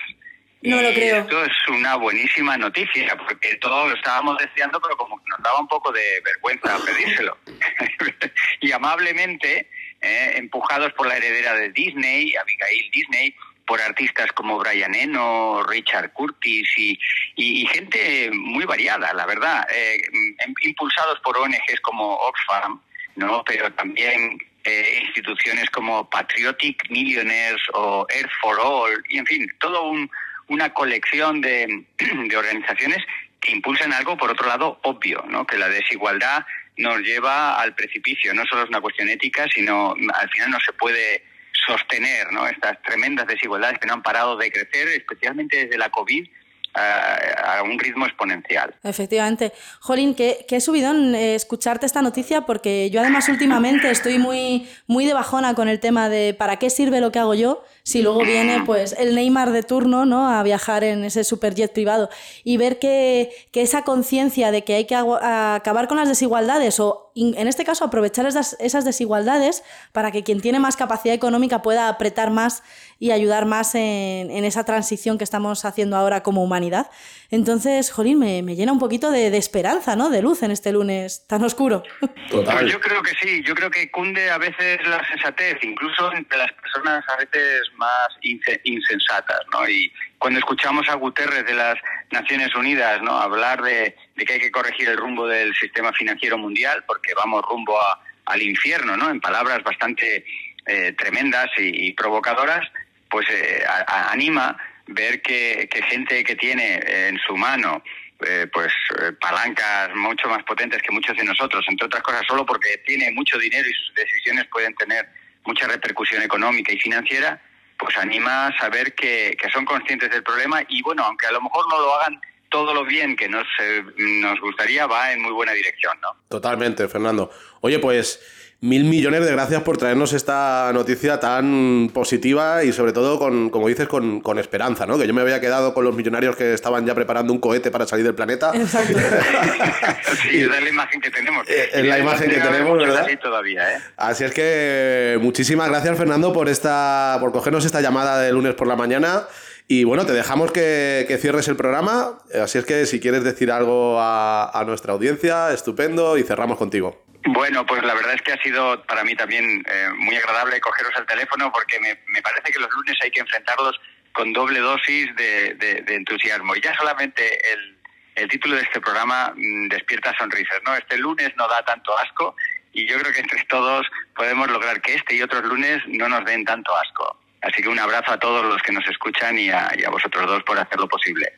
No 0.64 0.80
lo 0.80 0.92
creo. 0.94 1.18
Esto 1.18 1.44
es 1.44 1.52
una 1.68 1.96
buenísima 1.96 2.56
noticia, 2.56 3.16
porque 3.16 3.56
todos 3.56 3.90
lo 3.90 3.96
estábamos 3.96 4.38
deseando, 4.38 4.80
pero 4.80 4.96
como 4.96 5.18
que 5.22 5.28
nos 5.30 5.42
daba 5.42 5.60
un 5.60 5.68
poco 5.68 5.92
de 5.92 6.20
vergüenza 6.24 6.78
pedírselo. 6.84 7.36
y 8.60 8.72
amablemente, 8.72 9.68
eh, 10.00 10.32
empujados 10.36 10.92
por 10.94 11.06
la 11.06 11.16
heredera 11.16 11.54
de 11.54 11.70
Disney, 11.70 12.34
Abigail 12.36 12.90
Disney, 12.92 13.34
por 13.66 13.80
artistas 13.80 14.30
como 14.32 14.58
Brian 14.58 14.94
Eno, 14.94 15.62
Richard 15.64 16.12
Curtis 16.12 16.68
y, 16.76 16.98
y- 17.36 17.62
y 17.62 17.66
gente 17.66 18.30
muy 18.32 18.64
variada, 18.66 19.12
la 19.14 19.24
verdad, 19.26 19.66
eh, 19.70 19.96
em- 20.44 20.54
impulsados 20.62 21.18
por 21.20 21.38
ONGs 21.38 21.80
como 21.82 22.14
Oxfam, 22.14 22.80
¿no? 23.16 23.42
pero 23.44 23.72
también 23.72 24.38
eh, 24.64 25.00
instituciones 25.06 25.68
como 25.70 26.08
Patriotic 26.10 26.90
Millionaires 26.90 27.60
o 27.74 28.06
Earth 28.10 28.30
for 28.40 28.58
All, 28.60 29.02
y 29.08 29.18
en 29.18 29.26
fin, 29.26 29.46
todo 29.60 29.82
un, 29.90 30.10
una 30.48 30.72
colección 30.72 31.40
de, 31.40 31.86
de 31.98 32.36
organizaciones 32.36 32.98
que 33.40 33.52
impulsan 33.52 33.92
algo, 33.92 34.16
por 34.16 34.30
otro 34.30 34.48
lado, 34.48 34.80
obvio, 34.82 35.24
¿no? 35.28 35.46
que 35.46 35.58
la 35.58 35.68
desigualdad 35.68 36.46
nos 36.76 36.98
lleva 37.00 37.60
al 37.60 37.74
precipicio. 37.74 38.34
No 38.34 38.44
solo 38.46 38.62
es 38.62 38.68
una 38.68 38.80
cuestión 38.80 39.08
ética, 39.08 39.46
sino 39.52 39.94
mm, 39.96 40.10
al 40.14 40.30
final 40.30 40.50
no 40.50 40.58
se 40.60 40.72
puede 40.72 41.24
sostener 41.66 42.32
¿no? 42.32 42.46
estas 42.48 42.80
tremendas 42.82 43.26
desigualdades 43.26 43.78
que 43.78 43.86
no 43.86 43.94
han 43.94 44.02
parado 44.02 44.36
de 44.36 44.50
crecer, 44.50 44.88
especialmente 44.88 45.64
desde 45.64 45.78
la 45.78 45.90
COVID, 45.90 46.26
a, 46.74 47.62
un 47.62 47.78
ritmo 47.78 48.06
exponencial. 48.06 48.74
Efectivamente. 48.82 49.52
Jolín, 49.80 50.14
qué, 50.14 50.44
qué 50.48 50.60
subidón 50.60 51.14
eh, 51.14 51.34
escucharte 51.34 51.86
esta 51.86 52.02
noticia 52.02 52.42
porque 52.42 52.90
yo 52.90 53.00
además 53.00 53.28
últimamente 53.28 53.90
estoy 53.90 54.18
muy, 54.18 54.68
muy 54.86 55.06
de 55.06 55.14
bajona 55.14 55.54
con 55.54 55.68
el 55.68 55.80
tema 55.80 56.08
de 56.08 56.34
para 56.34 56.56
qué 56.56 56.70
sirve 56.70 57.00
lo 57.00 57.12
que 57.12 57.20
hago 57.20 57.34
yo 57.34 57.64
si 57.86 58.00
luego 58.02 58.24
viene 58.24 58.62
pues 58.64 58.94
el 58.98 59.14
Neymar 59.14 59.52
de 59.52 59.62
turno 59.62 60.06
¿no? 60.06 60.30
a 60.30 60.42
viajar 60.42 60.84
en 60.84 61.04
ese 61.04 61.22
superjet 61.22 61.70
privado 61.70 62.08
y 62.42 62.56
ver 62.56 62.78
que, 62.78 63.30
que 63.52 63.60
esa 63.60 63.82
conciencia 63.82 64.50
de 64.50 64.64
que 64.64 64.74
hay 64.74 64.86
que 64.86 64.94
acabar 64.96 65.86
con 65.86 65.98
las 65.98 66.08
desigualdades 66.08 66.80
o 66.80 67.10
in- 67.14 67.34
en 67.36 67.46
este 67.46 67.62
caso 67.66 67.84
aprovechar 67.84 68.24
esas, 68.26 68.56
esas 68.58 68.86
desigualdades 68.86 69.62
para 69.92 70.10
que 70.12 70.22
quien 70.24 70.40
tiene 70.40 70.58
más 70.60 70.76
capacidad 70.76 71.14
económica 71.14 71.60
pueda 71.60 71.88
apretar 71.90 72.30
más 72.30 72.62
y 72.98 73.10
ayudar 73.10 73.44
más 73.44 73.74
en, 73.74 74.30
en 74.30 74.44
esa 74.46 74.64
transición 74.64 75.18
que 75.18 75.24
estamos 75.24 75.66
haciendo 75.66 75.96
ahora 75.96 76.22
como 76.22 76.42
humanidad. 76.42 76.90
Entonces, 77.30 77.90
Jolín, 77.90 78.18
me, 78.18 78.42
me 78.42 78.54
llena 78.56 78.72
un 78.72 78.78
poquito 78.78 79.10
de, 79.10 79.30
de 79.30 79.36
esperanza, 79.36 79.94
¿no? 79.94 80.08
De 80.08 80.22
luz 80.22 80.42
en 80.42 80.52
este 80.52 80.72
lunes 80.72 81.26
tan 81.26 81.42
oscuro. 81.44 81.82
Total. 82.30 82.60
Pues 82.60 82.72
yo 82.72 82.80
creo 82.80 83.02
que 83.02 83.10
sí, 83.20 83.42
yo 83.44 83.54
creo 83.54 83.70
que 83.70 83.90
cunde 83.90 84.30
a 84.30 84.38
veces 84.38 84.78
la 84.88 85.06
sensatez, 85.08 85.56
incluso 85.62 86.12
entre 86.12 86.38
las 86.38 86.52
personas 86.52 87.04
a 87.12 87.16
veces 87.18 87.62
más 87.76 88.08
inse- 88.22 88.60
insensatas, 88.64 89.40
¿no? 89.52 89.68
Y 89.68 89.92
cuando 90.18 90.38
escuchamos 90.38 90.88
a 90.88 90.94
Guterres 90.94 91.44
de 91.46 91.54
las 91.54 91.76
Naciones 92.10 92.54
Unidas, 92.54 93.00
¿no? 93.02 93.12
Hablar 93.18 93.62
de, 93.62 93.96
que 94.16 94.32
hay 94.34 94.40
que 94.40 94.50
corregir 94.50 94.88
el 94.88 94.96
rumbo 94.96 95.26
del 95.26 95.54
sistema 95.54 95.92
financiero 95.92 96.38
mundial 96.38 96.84
porque 96.86 97.12
vamos 97.14 97.42
rumbo 97.48 97.80
a- 97.80 98.00
al 98.26 98.42
infierno, 98.42 98.96
¿no? 98.96 99.10
En 99.10 99.20
palabras 99.20 99.62
bastante 99.62 100.24
eh, 100.66 100.92
tremendas 100.96 101.50
y, 101.58 101.92
provocadoras, 101.92 102.66
pues 103.10 103.26
eh, 103.30 103.62
a- 103.68 104.10
anima 104.12 104.56
ver 104.86 105.20
que, 105.22 105.68
que 105.70 105.82
gente 105.82 106.24
que 106.24 106.36
tiene 106.36 106.80
en 107.08 107.18
su 107.18 107.36
mano 107.36 107.82
eh, 108.26 108.46
pues 108.52 108.72
eh, 109.02 109.12
palancas 109.20 109.90
mucho 109.94 110.28
más 110.28 110.42
potentes 110.44 110.80
que 110.80 110.90
muchos 110.92 111.16
de 111.16 111.24
nosotros, 111.24 111.64
entre 111.68 111.86
otras 111.86 112.02
cosas 112.02 112.22
solo 112.26 112.46
porque 112.46 112.78
tiene 112.86 113.10
mucho 113.10 113.36
dinero 113.38 113.68
y 113.68 113.72
sus 113.74 113.94
decisiones 113.94 114.46
pueden 114.50 114.74
tener 114.76 115.06
mucha 115.44 115.66
repercusión 115.66 116.22
económica 116.22 116.72
y 116.72 116.78
financiera, 116.78 117.42
pues 117.78 117.96
anima 117.96 118.48
a 118.48 118.58
saber 118.58 118.94
que, 118.94 119.36
que 119.40 119.50
son 119.50 119.64
conscientes 119.64 120.10
del 120.10 120.22
problema 120.22 120.62
y 120.68 120.82
bueno, 120.82 121.04
aunque 121.04 121.26
a 121.26 121.32
lo 121.32 121.40
mejor 121.40 121.68
no 121.68 121.78
lo 121.80 121.94
hagan 121.94 122.20
todo 122.54 122.72
lo 122.72 122.84
bien 122.84 123.16
que 123.16 123.28
nos, 123.28 123.48
eh, 123.60 123.82
nos 123.96 124.38
gustaría, 124.38 124.86
va 124.86 125.12
en 125.12 125.20
muy 125.20 125.32
buena 125.32 125.50
dirección, 125.50 125.98
¿no? 126.00 126.16
Totalmente, 126.28 126.86
Fernando. 126.86 127.28
Oye, 127.62 127.80
pues 127.80 128.20
mil 128.60 128.84
millones 128.84 129.26
de 129.26 129.32
gracias 129.32 129.64
por 129.64 129.76
traernos 129.76 130.12
esta 130.12 130.70
noticia 130.72 131.18
tan 131.18 131.90
positiva 131.92 132.62
y 132.62 132.72
sobre 132.72 132.92
todo 132.92 133.18
con, 133.18 133.50
como 133.50 133.66
dices, 133.66 133.88
con, 133.88 134.20
con 134.20 134.38
esperanza, 134.38 134.86
¿no? 134.86 134.96
Que 134.96 135.08
yo 135.08 135.12
me 135.12 135.22
había 135.22 135.40
quedado 135.40 135.74
con 135.74 135.84
los 135.84 135.96
millonarios 135.96 136.36
que 136.36 136.54
estaban 136.54 136.86
ya 136.86 136.94
preparando 136.94 137.32
un 137.32 137.40
cohete 137.40 137.72
para 137.72 137.88
salir 137.88 138.04
del 138.04 138.14
planeta. 138.14 138.52
Exacto. 138.54 138.96
sí, 140.22 140.42
esa 140.42 140.56
es 140.56 140.62
la 140.62 140.70
imagen 140.70 141.00
que 141.00 141.10
tenemos. 141.10 141.48
Eh, 141.48 141.70
es 141.72 141.84
la 141.84 141.98
imagen 141.98 142.30
que 142.30 142.40
tenemos, 142.40 142.78
¿verdad? 142.78 143.04
así 143.04 143.16
todavía, 143.16 143.68
¿eh? 143.68 143.80
Así 143.96 144.22
es 144.22 144.32
que 144.32 145.18
muchísimas 145.20 145.68
gracias, 145.68 145.98
Fernando, 145.98 146.32
por 146.32 146.48
esta, 146.48 147.16
por 147.18 147.32
cogernos 147.32 147.64
esta 147.64 147.80
llamada 147.80 148.20
de 148.20 148.30
lunes 148.30 148.54
por 148.54 148.68
la 148.68 148.76
mañana. 148.76 149.26
Y 149.66 149.84
bueno, 149.84 150.04
te 150.04 150.12
dejamos 150.12 150.52
que, 150.52 151.04
que 151.08 151.16
cierres 151.16 151.48
el 151.48 151.56
programa. 151.56 152.18
Así 152.42 152.58
es 152.58 152.66
que 152.66 152.84
si 152.86 153.00
quieres 153.00 153.24
decir 153.24 153.50
algo 153.50 153.98
a, 154.00 154.50
a 154.52 154.64
nuestra 154.64 154.92
audiencia, 154.92 155.52
estupendo, 155.52 156.18
y 156.18 156.22
cerramos 156.22 156.58
contigo. 156.58 157.02
Bueno, 157.26 157.64
pues 157.64 157.82
la 157.82 157.94
verdad 157.94 158.12
es 158.14 158.20
que 158.20 158.32
ha 158.32 158.42
sido 158.42 158.82
para 158.84 159.02
mí 159.02 159.16
también 159.16 159.64
eh, 159.66 159.88
muy 159.96 160.14
agradable 160.16 160.60
cogeros 160.60 160.92
el 160.98 161.06
teléfono 161.06 161.50
porque 161.50 161.80
me, 161.80 161.98
me 162.08 162.20
parece 162.20 162.52
que 162.52 162.58
los 162.60 162.68
lunes 162.70 162.96
hay 163.02 163.10
que 163.10 163.20
enfrentarlos 163.20 163.80
con 164.12 164.34
doble 164.34 164.60
dosis 164.60 165.08
de, 165.16 165.54
de- 165.54 165.80
de 165.82 165.94
entusiasmo. 165.94 166.54
Y 166.54 166.60
ya 166.60 166.74
solamente 166.74 167.24
el, 167.50 167.78
el 168.16 168.28
título 168.28 168.56
de 168.56 168.62
este 168.62 168.80
programa 168.82 169.32
mm, 169.34 169.68
despierta 169.68 170.14
sonrisas, 170.18 170.58
¿no? 170.66 170.74
Este 170.76 170.98
lunes 170.98 171.32
no 171.38 171.48
da 171.48 171.64
tanto 171.64 171.96
asco 171.96 172.36
y 172.74 172.86
yo 172.86 172.98
creo 172.98 173.12
que 173.14 173.20
entre 173.20 173.42
todos 173.44 173.86
podemos 174.14 174.50
lograr 174.50 174.82
que 174.82 174.94
este 174.94 175.14
y 175.14 175.22
otros 175.22 175.42
lunes 175.44 175.80
no 175.88 176.08
nos 176.10 176.26
den 176.26 176.44
tanto 176.44 176.76
asco. 176.76 177.18
Así 177.44 177.62
que 177.62 177.68
un 177.68 177.78
abrazo 177.78 178.12
a 178.12 178.18
todos 178.18 178.44
los 178.44 178.62
que 178.62 178.72
nos 178.72 178.86
escuchan 178.88 179.38
y 179.38 179.50
a, 179.50 179.70
vosotros 179.90 180.26
dos 180.26 180.42
por 180.44 180.58
hacerlo 180.58 180.88
posible. 180.88 181.34